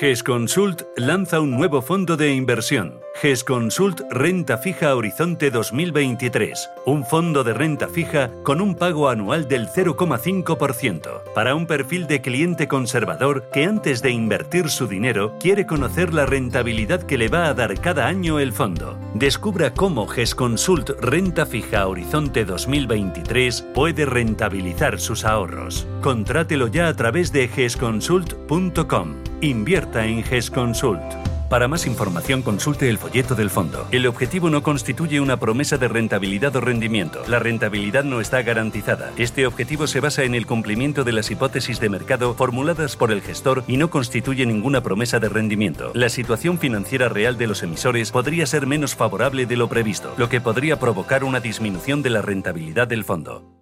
[0.00, 7.54] GESConsult lanza un nuevo fondo de inversión GESConsult Renta Fija Horizonte 2023, un fondo de
[7.54, 13.64] renta fija con un pago anual del 0,5%, para un perfil de cliente conservador que
[13.64, 18.06] antes de invertir su dinero quiere conocer la rentabilidad que le va a dar cada
[18.06, 18.98] año el fondo.
[19.14, 25.86] Descubra cómo GESConsult Renta Fija Horizonte 2023 puede rentabilizar sus ahorros.
[26.02, 29.14] Contrátelo ya a través de gesconsult.com.
[29.40, 31.25] Invierta en GESConsult.
[31.48, 33.86] Para más información consulte el folleto del fondo.
[33.92, 37.22] El objetivo no constituye una promesa de rentabilidad o rendimiento.
[37.28, 39.12] La rentabilidad no está garantizada.
[39.16, 43.22] Este objetivo se basa en el cumplimiento de las hipótesis de mercado formuladas por el
[43.22, 45.92] gestor y no constituye ninguna promesa de rendimiento.
[45.94, 50.28] La situación financiera real de los emisores podría ser menos favorable de lo previsto, lo
[50.28, 53.55] que podría provocar una disminución de la rentabilidad del fondo.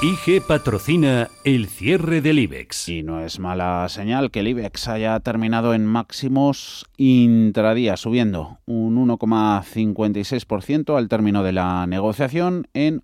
[0.00, 2.88] IG patrocina el cierre del IBEX.
[2.88, 8.96] Y no es mala señal que el IBEX haya terminado en máximos intradía, subiendo un
[9.08, 13.02] 1,56% al término de la negociación en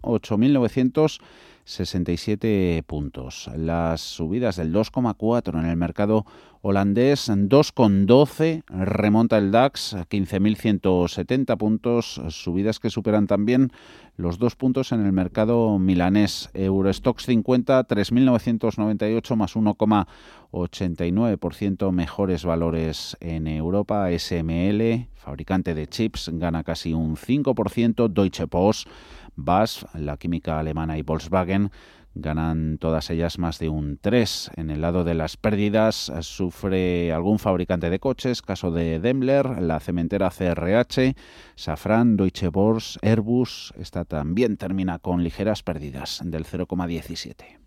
[1.64, 3.50] 8.967 puntos.
[3.57, 6.24] Las subidas del 2,4 en el mercado
[6.61, 13.72] holandés, 2,12 remonta el DAX a 15.170 puntos, subidas que superan también
[14.16, 16.48] los dos puntos en el mercado milanés.
[16.55, 24.09] Eurostox 50, 3.998 más 1,89% mejores valores en Europa.
[24.16, 28.09] SML, fabricante de chips, gana casi un 5%.
[28.09, 28.88] Deutsche Post,
[29.37, 31.70] BASF, la química alemana y Volkswagen
[32.14, 34.53] ganan todas ellas más de un 3.
[34.57, 39.81] En el lado de las pérdidas sufre algún fabricante de coches, caso de Daimler, la
[39.81, 41.14] cementera CRH,
[41.57, 43.75] Safran, Deutsche Börse, Airbus.
[43.79, 47.59] Esta también termina con ligeras pérdidas del 0,17.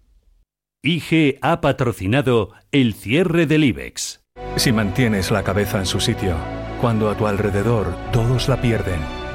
[0.84, 4.22] IG ha patrocinado el cierre del IBEX.
[4.56, 6.36] Si mantienes la cabeza en su sitio,
[6.80, 9.00] cuando a tu alrededor todos la pierden,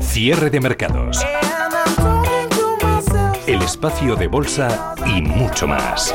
[0.00, 1.24] Cierre de mercados.
[3.46, 6.12] El espacio de bolsa y mucho más.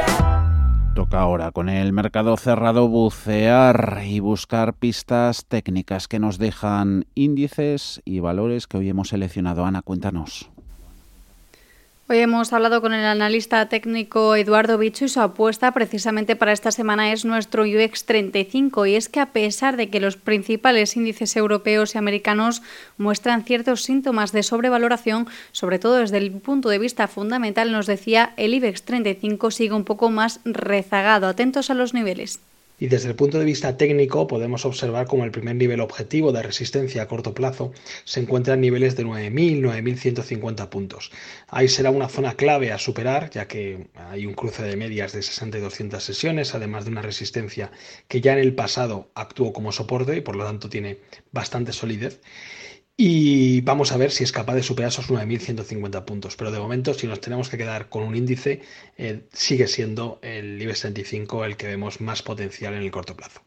[0.93, 8.01] Toca ahora con el mercado cerrado bucear y buscar pistas técnicas que nos dejan índices
[8.03, 9.63] y valores que hoy hemos seleccionado.
[9.63, 10.51] Ana, cuéntanos.
[12.11, 16.71] Hoy hemos hablado con el analista técnico Eduardo Bicho y su apuesta precisamente para esta
[16.71, 21.35] semana es nuestro UX 35 y es que a pesar de que los principales índices
[21.35, 22.63] europeos y americanos
[22.97, 28.33] muestran ciertos síntomas de sobrevaloración, sobre todo desde el punto de vista fundamental, nos decía
[28.37, 31.27] el IBEX 35 sigue un poco más rezagado.
[31.27, 32.39] Atentos a los niveles.
[32.79, 36.41] Y desde el punto de vista técnico podemos observar como el primer nivel objetivo de
[36.41, 37.71] resistencia a corto plazo
[38.05, 41.11] se encuentra en niveles de 9.000, 9.150 puntos.
[41.47, 45.21] Ahí será una zona clave a superar ya que hay un cruce de medias de
[45.21, 47.71] 60 y 200 sesiones, además de una resistencia
[48.07, 50.99] que ya en el pasado actuó como soporte y por lo tanto tiene
[51.31, 52.21] bastante solidez
[53.01, 56.35] y vamos a ver si es capaz de superar esos 9.150 puntos.
[56.35, 58.61] Pero de momento, si nos tenemos que quedar con un índice,
[58.97, 63.39] eh, sigue siendo el IBEX 35 el que vemos más potencial en el corto plazo.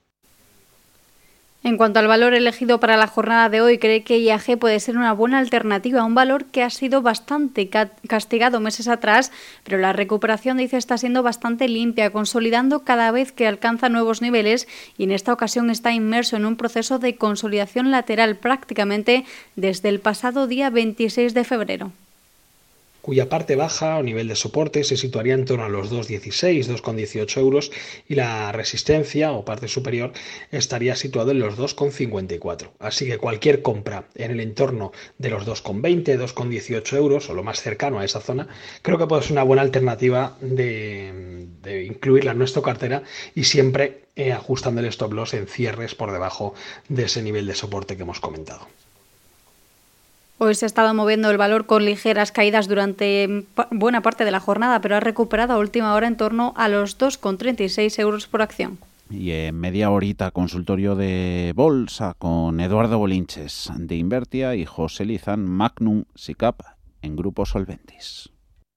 [1.65, 4.97] En cuanto al valor elegido para la jornada de hoy, cree que IAG puede ser
[4.97, 7.71] una buena alternativa, un valor que ha sido bastante
[8.09, 9.31] castigado meses atrás,
[9.63, 14.67] pero la recuperación, dice, está siendo bastante limpia, consolidando cada vez que alcanza nuevos niveles
[14.99, 20.01] y en esta ocasión está inmerso en un proceso de consolidación lateral prácticamente desde el
[20.01, 21.93] pasado día 26 de febrero
[23.03, 27.37] cuya parte baja o nivel de soporte se situaría en torno a los 2,16, 2,18
[27.39, 27.73] euros
[28.09, 30.13] y la resistencia o parte superior
[30.53, 32.71] estaría situado en los 2,54.
[32.79, 37.61] Así que cualquier compra en el entorno de los 2,20, 2,18 euros o lo más
[37.61, 38.47] cercano a esa zona,
[38.83, 41.53] creo que puede ser una buena alternativa de,
[41.89, 43.03] incluirla en nuestra cartera
[43.35, 46.55] y siempre eh, ajustando el stop loss en cierres por debajo
[46.89, 48.69] de ese nivel de soporte que hemos comentado.
[50.45, 54.41] Hoy se ha estado moviendo el valor con ligeras caídas durante buena parte de la
[54.41, 58.77] jornada, pero ha recuperado a última hora en torno a los 2,36 euros por acción.
[59.09, 65.49] Y en media horita consultorio de bolsa con Eduardo Bolinches de Invertia y José Lizán
[65.49, 66.61] Magnum SICAP
[67.03, 68.32] en Grupo Solventis.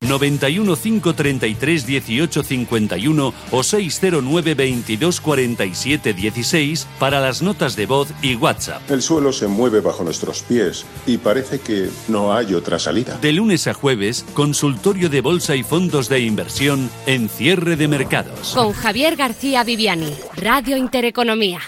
[0.07, 8.35] 91 533 18 51 o 609 22 47 16 para las notas de voz y
[8.35, 8.89] WhatsApp.
[8.89, 13.17] El suelo se mueve bajo nuestros pies y parece que no hay otra salida.
[13.17, 18.53] De lunes a jueves, consultorio de bolsa y fondos de inversión en cierre de mercados.
[18.53, 21.59] Con Javier García Viviani, Radio Intereconomía.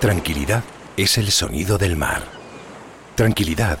[0.00, 0.62] Tranquilidad
[0.96, 2.22] es el sonido del mar.
[3.16, 3.80] Tranquilidad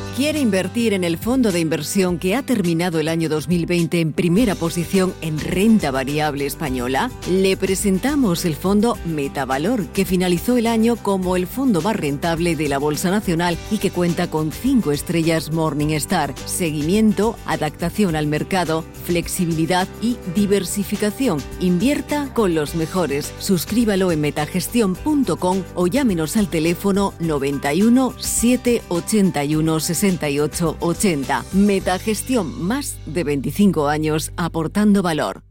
[0.17, 4.55] ¿Quiere invertir en el fondo de inversión que ha terminado el año 2020 en primera
[4.55, 7.09] posición en renta variable española?
[7.29, 12.67] Le presentamos el fondo Metavalor, que finalizó el año como el fondo más rentable de
[12.67, 19.87] la Bolsa Nacional y que cuenta con cinco estrellas Morningstar, seguimiento, adaptación al mercado, flexibilidad
[20.01, 21.41] y diversificación.
[21.61, 23.33] Invierta con los mejores.
[23.39, 31.45] Suscríbalo en metagestión.com o llámenos al teléfono 91 781 60 6880.
[31.53, 35.50] Metagestión, más de 25 años aportando valor.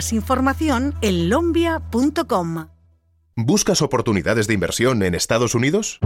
[0.09, 2.67] información en lombia.com.
[3.35, 5.99] ¿Buscas oportunidades de inversión en Estados Unidos?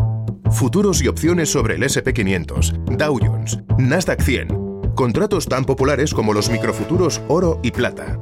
[0.51, 4.93] Futuros y opciones sobre el SP500, Dow Jones, Nasdaq 100.
[4.95, 8.19] Contratos tan populares como los microfuturos oro y plata.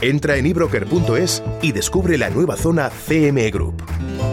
[0.00, 3.82] Entra en ebroker.es y descubre la nueva zona CME Group.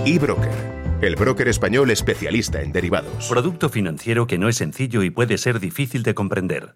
[0.05, 3.29] eBroker, el broker español especialista en derivados.
[3.29, 6.75] Producto financiero que no es sencillo y puede ser difícil de comprender.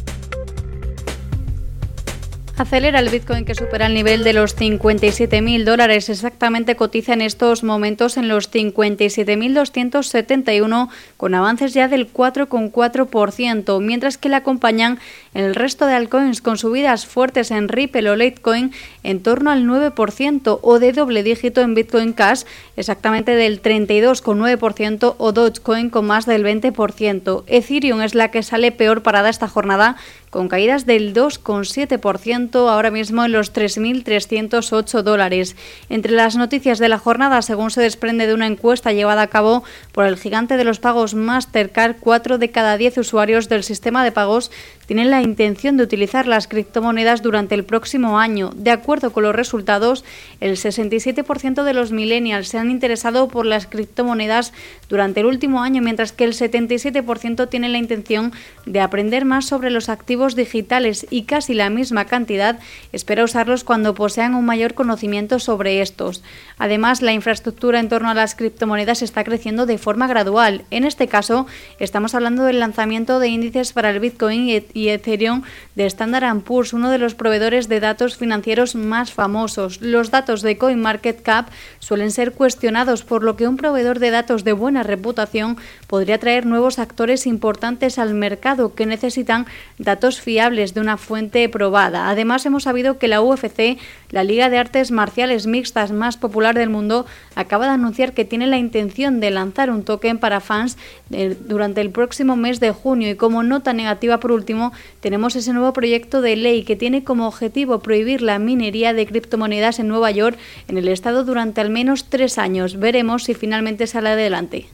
[2.57, 6.09] Acelera el Bitcoin que supera el nivel de los 57.000 dólares.
[6.09, 14.27] Exactamente cotiza en estos momentos en los 57.271 con avances ya del 4,4%, mientras que
[14.29, 14.99] le acompañan
[15.33, 18.71] el resto de altcoins con subidas fuertes en Ripple o Litecoin
[19.03, 22.43] en torno al 9% o de doble dígito en Bitcoin Cash,
[22.75, 27.43] exactamente del 32,9% o Dogecoin con más del 20%.
[27.47, 29.95] Ethereum es la que sale peor parada esta jornada
[30.31, 35.57] con caídas del 2,7% ahora mismo en los 3.308 dólares.
[35.89, 39.63] Entre las noticias de la jornada, según se desprende de una encuesta llevada a cabo
[39.91, 44.13] por el gigante de los pagos Mastercard, 4 de cada 10 usuarios del sistema de
[44.13, 44.51] pagos
[44.91, 48.51] tienen la intención de utilizar las criptomonedas durante el próximo año.
[48.53, 50.03] De acuerdo con los resultados,
[50.41, 54.51] el 67% de los millennials se han interesado por las criptomonedas
[54.89, 58.33] durante el último año, mientras que el 77% tienen la intención
[58.65, 62.59] de aprender más sobre los activos digitales y casi la misma cantidad
[62.91, 66.23] espera usarlos cuando posean un mayor conocimiento sobre estos.
[66.57, 70.63] Además, la infraestructura en torno a las criptomonedas está creciendo de forma gradual.
[70.69, 71.47] En este caso,
[71.79, 75.41] estamos hablando del lanzamiento de índices para el Bitcoin y Ethereum
[75.75, 79.81] de Standard Poor's, uno de los proveedores de datos financieros más famosos.
[79.81, 81.49] Los datos de CoinMarketCap
[81.79, 85.57] suelen ser cuestionados, por lo que un proveedor de datos de buena reputación
[85.87, 89.45] podría traer nuevos actores importantes al mercado que necesitan
[89.77, 92.09] datos fiables de una fuente probada.
[92.09, 93.77] Además, hemos sabido que la UFC,
[94.09, 98.47] la Liga de Artes Marciales Mixtas más popular del mundo, acaba de anunciar que tiene
[98.47, 100.77] la intención de lanzar un token para fans
[101.11, 105.53] eh, durante el próximo mes de junio y como nota negativa por último tenemos ese
[105.53, 110.11] nuevo proyecto de ley que tiene como objetivo prohibir la minería de criptomonedas en Nueva
[110.11, 110.37] York,
[110.67, 112.79] en el estado, durante al menos tres años.
[112.79, 114.67] Veremos si finalmente sale adelante.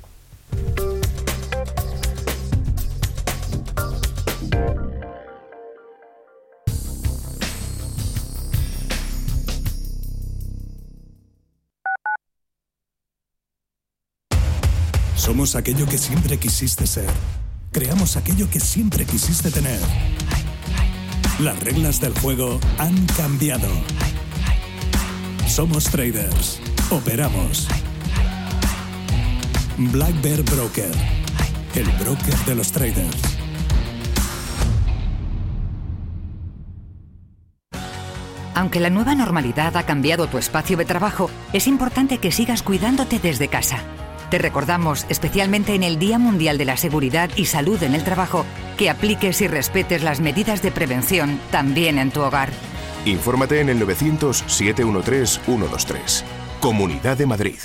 [15.27, 17.11] Somos aquello que siempre quisiste ser
[17.77, 19.79] creamos aquello que siempre quisiste tener.
[21.39, 23.67] Las reglas del juego han cambiado.
[25.45, 26.59] Somos traders.
[26.89, 27.67] Operamos.
[29.77, 30.89] Black Bear Broker.
[31.75, 33.21] El broker de los traders.
[38.55, 43.19] Aunque la nueva normalidad ha cambiado tu espacio de trabajo, es importante que sigas cuidándote
[43.19, 43.83] desde casa.
[44.29, 48.45] Te recordamos, especialmente en el Día Mundial de la Seguridad y Salud en el Trabajo,
[48.77, 52.49] que apliques y respetes las medidas de prevención también en tu hogar.
[53.05, 56.23] Infórmate en el 900-713-123.
[56.59, 57.55] Comunidad de Madrid.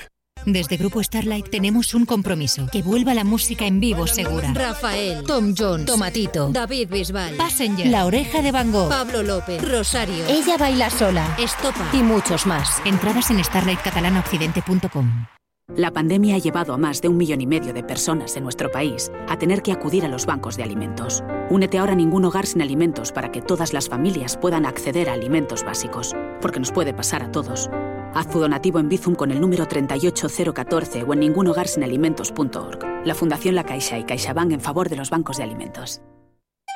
[0.44, 4.52] Desde Grupo Starlight tenemos un compromiso, que vuelva la música en vivo segura.
[4.52, 10.26] Rafael, Tom Jones, Tomatito, David Bisbal, Passenger, La Oreja de Van Gogh, Pablo López, Rosario,
[10.28, 12.82] Ella Baila Sola, Estopa y muchos más.
[12.84, 15.26] Entradas en starlightcatalanaoccidente.com.
[15.76, 18.70] La pandemia ha llevado a más de un millón y medio de personas en nuestro
[18.70, 21.24] país a tener que acudir a los bancos de alimentos.
[21.48, 25.14] Únete ahora a ningún hogar sin alimentos para que todas las familias puedan acceder a
[25.14, 27.70] alimentos básicos, porque nos puede pasar a todos.
[28.12, 33.06] Haz tu donativo en Bizum con el número 38014 o en ningunhogarsinalimentos.org.
[33.06, 36.02] La Fundación La Caixa y CaixaBank en favor de los bancos de alimentos.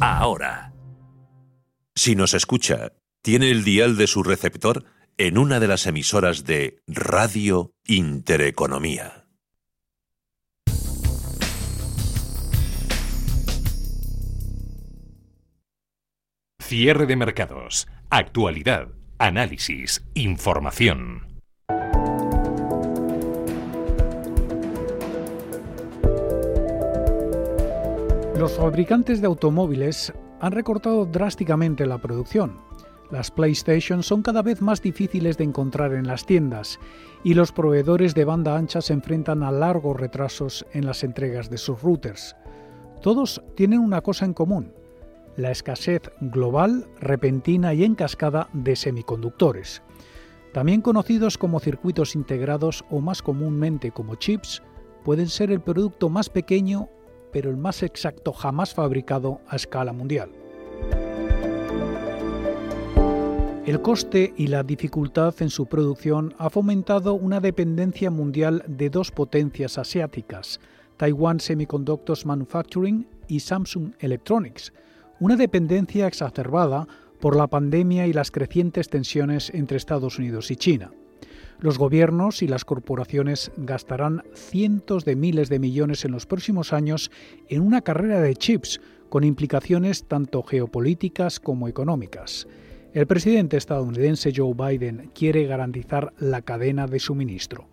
[0.00, 0.72] ahora.
[1.94, 2.92] Si nos escucha,
[3.22, 4.84] tiene el dial de su receptor
[5.16, 9.24] en una de las emisoras de Radio Intereconomía.
[16.62, 17.88] Cierre de mercados.
[18.10, 18.88] Actualidad.
[19.18, 20.04] Análisis.
[20.12, 21.25] Información.
[28.38, 32.58] Los fabricantes de automóviles han recortado drásticamente la producción.
[33.10, 36.78] Las PlayStation son cada vez más difíciles de encontrar en las tiendas
[37.24, 41.56] y los proveedores de banda ancha se enfrentan a largos retrasos en las entregas de
[41.56, 42.36] sus routers.
[43.00, 44.70] Todos tienen una cosa en común,
[45.38, 49.82] la escasez global, repentina y en cascada de semiconductores.
[50.52, 54.62] También conocidos como circuitos integrados o más comúnmente como chips,
[55.04, 56.90] pueden ser el producto más pequeño
[57.36, 60.30] pero el más exacto jamás fabricado a escala mundial.
[63.66, 69.10] El coste y la dificultad en su producción ha fomentado una dependencia mundial de dos
[69.10, 70.60] potencias asiáticas,
[70.96, 74.72] Taiwan Semiconductors Manufacturing y Samsung Electronics,
[75.20, 76.88] una dependencia exacerbada
[77.20, 80.90] por la pandemia y las crecientes tensiones entre Estados Unidos y China.
[81.58, 87.10] Los gobiernos y las corporaciones gastarán cientos de miles de millones en los próximos años
[87.48, 92.46] en una carrera de chips con implicaciones tanto geopolíticas como económicas.
[92.92, 97.68] El presidente estadounidense Joe Biden quiere garantizar la cadena de suministro.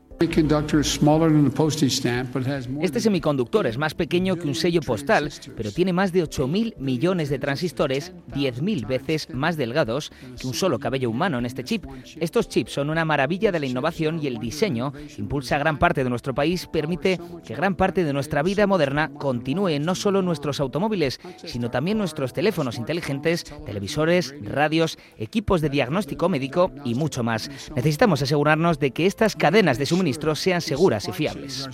[2.81, 7.29] Este semiconductor es más pequeño que un sello postal, pero tiene más de 8.000 millones
[7.29, 11.85] de transistores, 10.000 veces más delgados que un solo cabello humano en este chip.
[12.19, 16.09] Estos chips son una maravilla de la innovación y el diseño impulsa gran parte de
[16.09, 21.19] nuestro país, permite que gran parte de nuestra vida moderna continúe no solo nuestros automóviles,
[21.43, 27.49] sino también nuestros teléfonos inteligentes, televisores, radios, equipos de diagnóstico médico y mucho más.
[27.75, 31.69] Necesitamos asegurarnos de que estas cadenas de suministro sean seguras y fiables.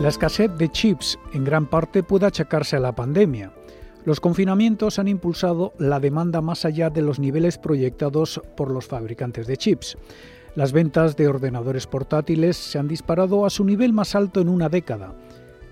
[0.00, 3.52] La escasez de chips en gran parte puede achacarse a la pandemia.
[4.04, 9.46] Los confinamientos han impulsado la demanda más allá de los niveles proyectados por los fabricantes
[9.46, 9.98] de chips.
[10.54, 14.68] Las ventas de ordenadores portátiles se han disparado a su nivel más alto en una
[14.68, 15.14] década.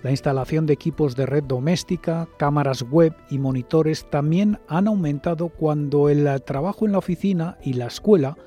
[0.03, 6.09] La instalación de equipos de red doméstica, cámaras web y monitores también han aumentado cuando
[6.09, 8.37] el trabajo en la oficina y la escuela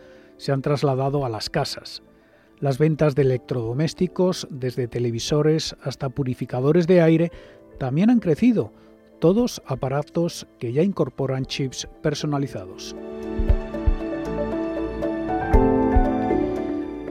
[0.40, 2.02] se han trasladado a las casas.
[2.60, 7.30] Las ventas de electrodomésticos, desde televisores hasta purificadores de aire,
[7.78, 8.72] también han crecido,
[9.18, 12.96] todos aparatos que ya incorporan chips personalizados.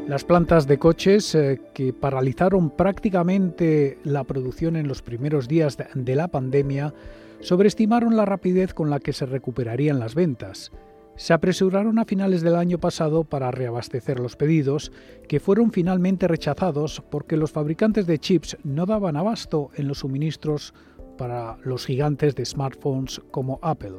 [0.08, 6.16] Las plantas de coches eh, que paralizaron prácticamente la producción en los primeros días de
[6.16, 6.96] la pandemia
[7.42, 10.72] sobreestimaron la rapidez con la que se recuperarían las ventas
[11.20, 14.90] se apresuraron a finales del año pasado para reabastecer los pedidos,
[15.28, 20.74] que fueron finalmente rechazados porque los fabricantes de chips no daban abasto en los suministros
[21.18, 23.98] para los gigantes de smartphones como Apple.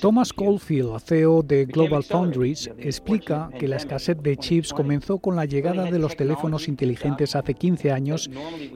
[0.00, 5.44] Thomas Caulfield, CEO de Global Foundries, explica que la escasez de chips comenzó con la
[5.44, 8.28] llegada de los teléfonos inteligentes hace 15 años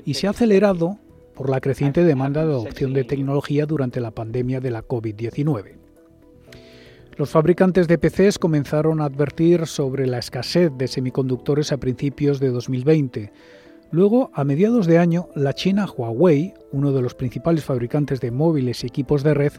[0.05, 1.01] y se ha acelerado
[1.37, 5.75] por la creciente demanda de adopción de tecnología durante la pandemia de la COVID-19.
[7.17, 12.49] Los fabricantes de PCs comenzaron a advertir sobre la escasez de semiconductores a principios de
[12.49, 13.33] 2020.
[13.91, 18.83] Luego, a mediados de año, la china Huawei, uno de los principales fabricantes de móviles
[18.83, 19.53] y equipos de red,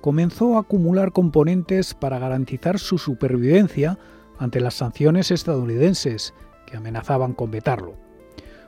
[0.00, 3.98] comenzó a acumular componentes para garantizar su supervivencia
[4.38, 6.34] ante las sanciones estadounidenses,
[6.66, 8.05] que amenazaban con vetarlo.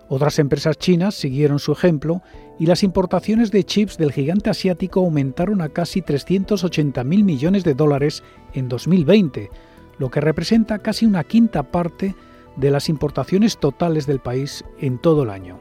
[0.09, 2.23] Otras empresas chinas siguieron su ejemplo
[2.59, 8.23] y las importaciones de chips del gigante asiático aumentaron a casi 380.000 millones de dólares
[8.55, 9.51] en 2020,
[9.99, 12.15] lo que representa casi una quinta parte
[12.57, 15.59] de las importaciones totales del país en todo el año.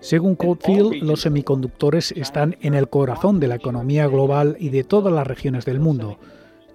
[0.00, 5.12] Según Coldfield, los semiconductores están en el corazón de la economía global y de todas
[5.12, 6.18] las regiones del mundo.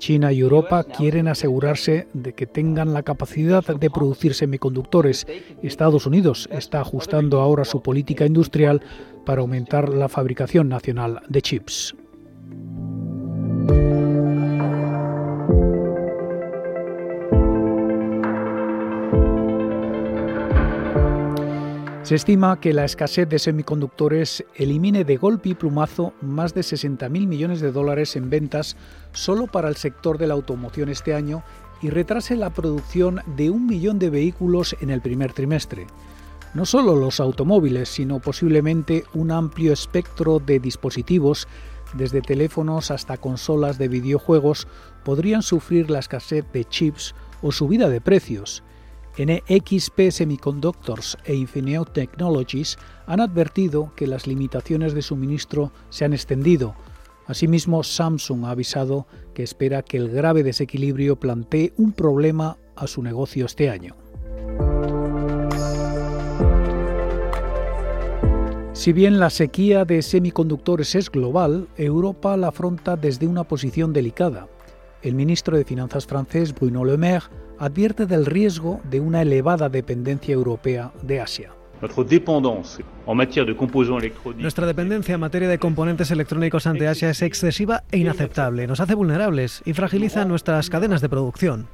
[0.04, 5.26] China y Europa quieren asegurarse de que tengan la capacidad de producir semiconductores.
[5.62, 8.82] Estados Unidos está ajustando ahora su política industrial
[9.26, 11.96] para aumentar la fabricación nacional de chips.
[22.04, 27.10] Se estima que la escasez de semiconductores elimine de golpe y plumazo más de 60.000
[27.10, 28.76] millones de dólares en ventas
[29.14, 31.44] solo para el sector de la automoción este año
[31.82, 35.88] y retrase la producción de un millón de vehículos en el primer trimestre.
[36.54, 41.48] No solo los automóviles, sino posiblemente un amplio espectro de dispositivos,
[41.94, 44.68] desde teléfonos hasta consolas de videojuegos,
[45.06, 48.62] podrían sufrir la escasez de chips o subida de precios.
[49.18, 56.76] NXP Semiconductors e Infineon Technologies han advertido que las limitaciones de suministro se han extendido.
[57.28, 59.06] Asimismo, Samsung ha avisado
[59.36, 63.96] que espera que el grave desequilibrio plantee un problema a su negocio este año.
[68.74, 74.48] Si bien la sequía de semiconductores es global, Europa la afronta desde una posición delicada.
[75.04, 77.26] El ministro de Finanzas francés, Bruno Le Maire,
[77.64, 81.52] advierte del riesgo de una elevada dependencia europea de Asia.
[84.38, 88.68] Nuestra dependencia en materia de componentes electrónicos ante Asia es excesiva e inaceptable.
[88.68, 91.68] Nos hace vulnerables y fragiliza nuestras cadenas de producción.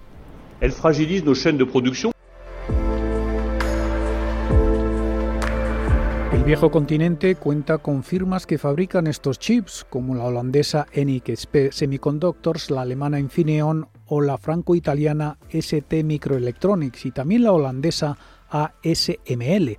[6.50, 12.82] Viejo continente cuenta con firmas que fabrican estos chips, como la holandesa NXP Semiconductors, la
[12.82, 18.18] alemana Infineon o la franco-italiana ST Microelectronics y también la holandesa
[18.50, 19.78] ASML.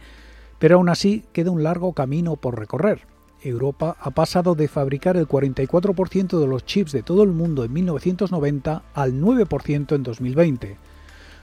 [0.61, 3.01] Pero aún así queda un largo camino por recorrer.
[3.43, 7.73] Europa ha pasado de fabricar el 44% de los chips de todo el mundo en
[7.73, 10.79] 1990 al 9% en 2020.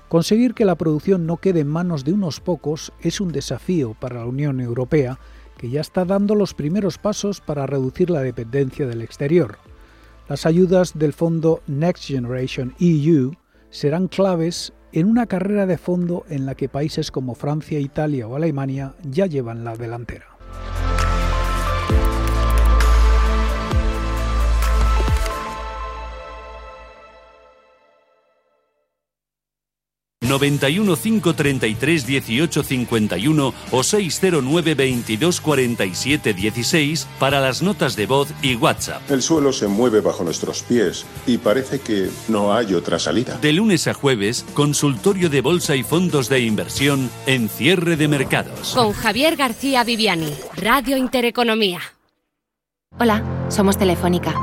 [0.10, 4.20] Conseguir que la producción no quede en manos de unos pocos es un desafío para
[4.20, 5.20] la Unión Europea,
[5.58, 9.58] que ya está dando los primeros pasos para reducir la dependencia del exterior.
[10.30, 13.34] Las ayudas del fondo Next Generation EU
[13.70, 18.36] serán claves en una carrera de fondo en la que países como Francia, Italia o
[18.38, 20.38] Alemania ya llevan la delantera.
[30.28, 38.56] 91 533 18 51 o 609 22 47 16 para las notas de voz y
[38.56, 39.10] WhatsApp.
[39.10, 43.38] El suelo se mueve bajo nuestros pies y parece que no hay otra salida.
[43.38, 48.74] De lunes a jueves, consultorio de bolsa y fondos de inversión en cierre de mercados.
[48.74, 51.80] Con Javier García Viviani, Radio Intereconomía.
[53.00, 54.34] Hola, somos Telefónica.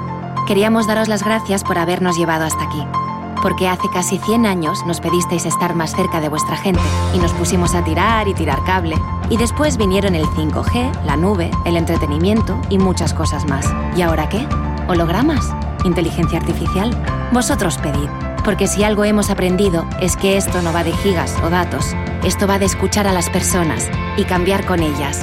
[0.47, 3.04] Queríamos daros las gracias por habernos llevado hasta aquí
[3.45, 6.81] porque hace casi 100 años nos pedisteis estar más cerca de vuestra gente
[7.15, 8.97] y nos pusimos a tirar y tirar cable.
[9.29, 13.67] Y después vinieron el 5G, la nube, el entretenimiento y muchas cosas más.
[13.99, 14.49] ¿Y ahora qué?
[14.89, 15.55] ¿Hologramas?
[15.85, 16.91] ¿Inteligencia artificial?
[17.35, 18.09] Vosotros pedid.
[18.47, 22.47] Porque si algo hemos aprendido es que esto no va de gigas o datos, esto
[22.47, 25.21] va de escuchar a las personas y cambiar con ellas.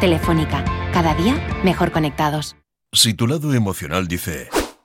[0.00, 2.56] Telefónica, cada día mejor conectados.
[2.90, 3.14] Si
[3.54, 4.48] emocional dice...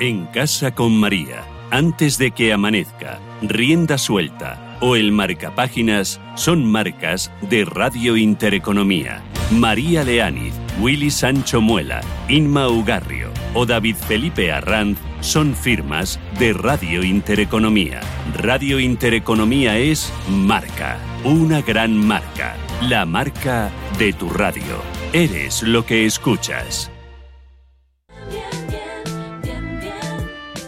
[0.00, 7.30] En casa con María, antes de que amanezca, rienda suelta o el marcapáginas son marcas
[7.50, 9.22] de Radio Intereconomía.
[9.50, 17.04] María Leániz, Willy Sancho Muela, Inma Ugarrio o David Felipe Arranz son firmas de Radio
[17.04, 18.00] Intereconomía.
[18.38, 22.56] Radio Intereconomía es marca, una gran marca,
[22.88, 24.82] la marca de tu radio.
[25.12, 26.90] Eres lo que escuchas.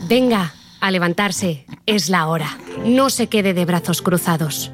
[0.09, 2.59] Venga a levantarse, es la hora.
[2.85, 4.74] No se quede de brazos cruzados.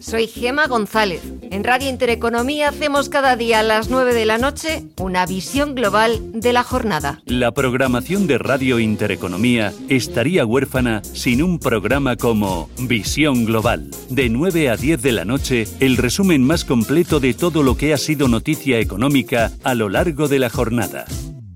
[0.00, 1.22] Soy Gema González.
[1.50, 6.32] En Radio Intereconomía hacemos cada día a las 9 de la noche una visión global
[6.32, 7.22] de la jornada.
[7.26, 13.90] La programación de Radio Intereconomía estaría huérfana sin un programa como Visión Global.
[14.10, 17.92] De 9 a 10 de la noche, el resumen más completo de todo lo que
[17.92, 21.04] ha sido noticia económica a lo largo de la jornada.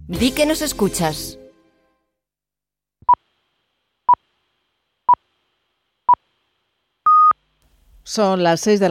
[0.08, 1.38] Di que nos escuchas.
[8.12, 8.90] Son las 6 de